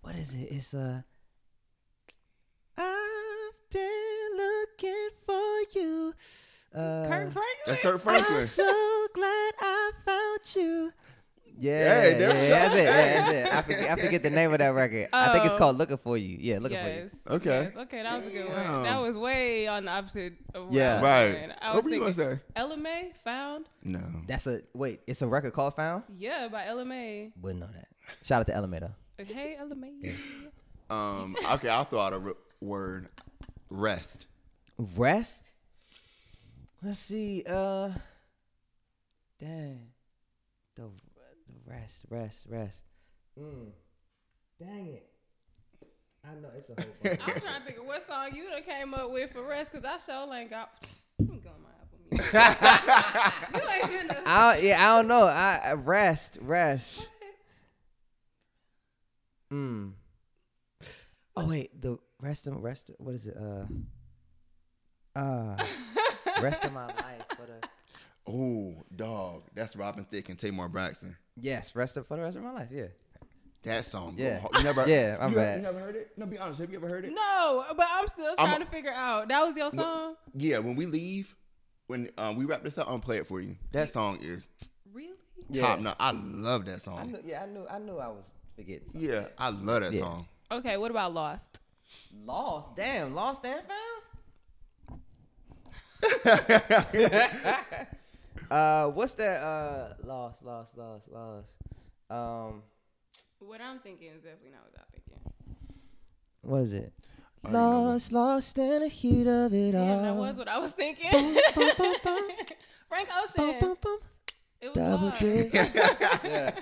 [0.00, 0.48] What is it?
[0.50, 1.04] It's a.
[2.78, 6.14] I've been looking for you.
[6.74, 7.44] Uh, Kirk Franklin.
[7.66, 8.38] That's Kirk Franklin.
[8.40, 10.92] I'm so glad I found you.
[11.60, 12.82] Yeah, Hey, yeah, there we that's it.
[12.84, 13.52] yeah, that's it.
[13.52, 15.08] I forget, I forget the name of that record.
[15.12, 15.58] I think it's Oh.
[15.58, 17.10] called "Looking for You." Yeah, looking yes.
[17.24, 17.62] For You." Okay.
[17.74, 17.76] Yes.
[17.76, 18.72] Okay, that was a good Damn.
[18.74, 18.82] one.
[18.84, 20.34] That was way on the opposite.
[20.54, 20.90] Of where Yeah.
[20.90, 21.32] I was Right.
[21.40, 21.52] going.
[21.60, 22.40] I What was were you thinking gonna say?
[22.54, 23.66] LMA found.
[23.82, 24.00] No.
[24.28, 25.00] That's a wait.
[25.08, 27.32] It's a record called "Found." Yeah, by LMA.
[27.40, 27.88] Wouldn't know that.
[28.24, 28.92] Shout out to Elevator.
[29.16, 30.14] Hey, LMA.
[30.90, 31.34] Um.
[31.54, 33.08] Okay, I'll throw out a r- word.
[33.68, 34.28] Rest.
[34.78, 35.47] Rest.
[36.82, 37.42] Let's see.
[37.46, 37.90] Uh,
[39.38, 39.88] dang.
[40.76, 42.82] The the rest, rest, rest.
[43.38, 43.70] Mm.
[44.60, 45.08] Dang it.
[46.24, 47.20] I know it's a whole bunch.
[47.20, 49.82] I'm trying to think of what song you done came up with for rest, cause
[49.84, 50.70] I sure ain't got.
[51.18, 52.32] Let me go on my Apple Music.
[53.90, 54.22] you ain't gonna.
[54.26, 55.26] I don't, yeah, I don't know.
[55.26, 57.08] I, rest, rest.
[59.52, 59.92] Mm.
[61.36, 62.90] Oh wait, the rest of rest.
[62.98, 63.36] What is it?
[63.36, 63.64] Uh.
[65.18, 65.64] Uh.
[66.42, 67.68] rest of my life for the.
[68.30, 69.44] Oh, dog.
[69.54, 71.16] That's Robin Thicke and Tamar Braxton.
[71.40, 72.68] Yes, rest of for the rest of my life.
[72.70, 72.86] Yeah.
[73.62, 74.14] That song.
[74.16, 74.40] Yeah.
[74.56, 75.56] You never, Yeah, I'm you, bad.
[75.56, 76.10] You never heard it?
[76.16, 76.60] No, be honest.
[76.60, 77.12] Have you ever heard it?
[77.14, 79.28] No, but I'm still I'm- trying to figure out.
[79.28, 80.14] That was your song?
[80.34, 80.58] Yeah.
[80.58, 81.34] When we leave,
[81.86, 83.56] when um, we wrap this up, I'm play it for you.
[83.72, 84.46] That song is
[84.92, 85.14] Really?
[85.54, 85.96] top notch.
[85.98, 87.12] I love that I song.
[87.12, 87.20] knew.
[87.24, 87.66] Yeah, I knew.
[87.68, 88.88] I knew I was forgetting.
[88.92, 89.08] something.
[89.10, 90.00] Yeah, I love that Yeah.
[90.00, 90.26] song.
[90.52, 91.60] Okay, what about Lost?
[92.24, 92.76] Lost.
[92.76, 93.14] Damn.
[93.14, 94.02] Lost and found.
[98.50, 99.42] uh, what's that?
[99.42, 101.52] Uh, lost, lost, lost, lost.
[102.10, 102.62] Um,
[103.40, 105.32] What I'm thinking is definitely not what I'm thinking.
[106.42, 106.92] what is it?
[107.44, 109.86] I don't know what- Lost, lost in the heat of it all.
[109.86, 111.10] Damn, that was what I was thinking.
[111.54, 112.30] Boom, boom, boom.
[112.88, 113.58] Frank Boom, Ocean.
[113.60, 113.98] boom, boom.
[114.60, 115.50] It was Double J.
[115.50, 115.76] kick.
[115.76, 116.52] okay,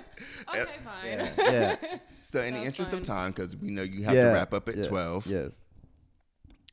[0.83, 1.05] fine.
[1.05, 1.75] Yeah, yeah.
[2.21, 2.99] So, in That the interest fun.
[2.99, 5.57] of time, because we know you have Yeah, to wrap up at yeah, 12, Yes.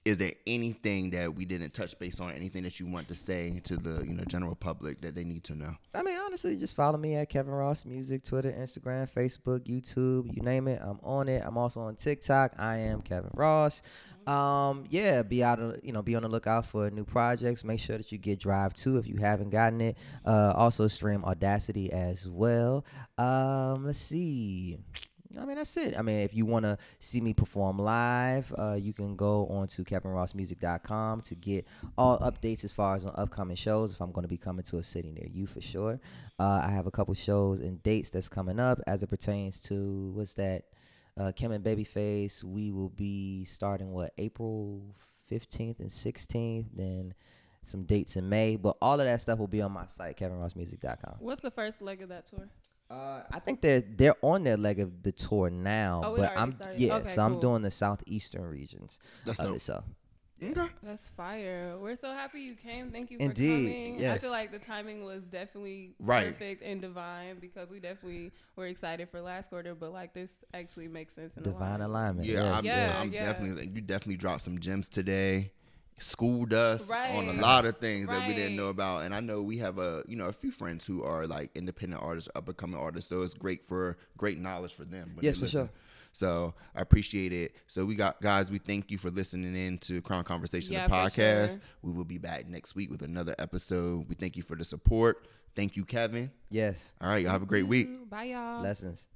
[0.05, 3.61] Is there anything that we didn't touch base on, anything that you want to say
[3.65, 5.75] to the you know general public that they need to know?
[5.95, 10.43] I mean, honestly, just follow me at Kevin Ross Music, Twitter, Instagram, Facebook, YouTube, you
[10.43, 10.81] name it.
[10.83, 11.43] I'm on it.
[11.45, 12.53] I'm also on TikTok.
[12.59, 13.83] I am Kevin Ross.
[14.27, 17.65] Um, yeah, be out of you know, be on the lookout for new projects.
[17.65, 19.99] Make sure that you get Drive 2 if you haven't gotten it.
[20.25, 22.85] Uh, also stream Audacity as well.
[23.17, 24.79] Um, let's see.
[25.39, 25.97] I mean, that's it.
[25.97, 29.67] I mean, if you want to see me perform live, uh, you can go on
[29.69, 31.67] to kevinrossmusic.com to get
[31.97, 33.93] all updates as far as on upcoming shows.
[33.93, 36.01] If I'm going to be coming to a city near you for sure.
[36.39, 40.13] Uh, I have a couple shows and dates that's coming up as it pertains to
[40.15, 40.65] what's that?
[41.17, 42.43] Uh, Kim and Babyface.
[42.43, 44.83] We will be starting what April
[45.31, 46.67] 15th and 16th.
[46.75, 47.15] Then
[47.63, 48.57] some dates in May.
[48.57, 51.17] But all of that stuff will be on my site, kevinrossmusic.com.
[51.19, 52.49] What's the first leg of that tour?
[52.95, 56.53] Uh, I think they're they're on their leg of the tour now, Oh, but I'm
[56.53, 56.81] started.
[56.81, 59.57] yeah, Okay, so I'm doing the southeastern regions That's of dope.
[59.57, 59.61] it.
[59.63, 59.85] So
[60.43, 60.69] Okay.
[60.83, 61.77] That's fire.
[61.81, 62.91] We're so happy you came.
[62.91, 64.07] Thank you for Indeed, coming.
[64.11, 66.27] I feel like the timing was definitely Right.
[66.33, 70.89] perfect and divine because we definitely were excited for last quarter, but like this actually
[70.89, 71.81] makes sense in the divine line.
[71.83, 72.29] alignment.
[72.29, 72.95] Yeah, yes, I'm, Yeah.
[73.01, 73.27] I'm yeah.
[73.33, 73.71] definitely.
[73.75, 75.53] You definitely dropped some gems today.
[75.99, 79.43] Schooled us on a lot of things that we didn't know about, and I know
[79.43, 82.57] we have a you know a few friends who are like independent artists, up and
[82.57, 83.09] coming artists.
[83.09, 85.17] So it's great for great knowledge for them.
[85.21, 85.61] Yes, for listen.
[85.67, 85.71] sure.
[86.13, 87.57] So I appreciate it.
[87.67, 90.95] So we got guys, we thank you for listening in to Crown Conversation Yeah, the
[90.95, 91.51] podcast.
[91.51, 91.61] sure.
[91.83, 94.09] We will be back next week with another episode.
[94.09, 95.27] We thank you for the support.
[95.57, 96.31] Thank you, Kevin.
[96.51, 96.93] Yes.
[97.01, 98.11] All right, y'all have a great week.
[98.11, 98.63] Bye, y'all.
[98.63, 99.07] Lessons.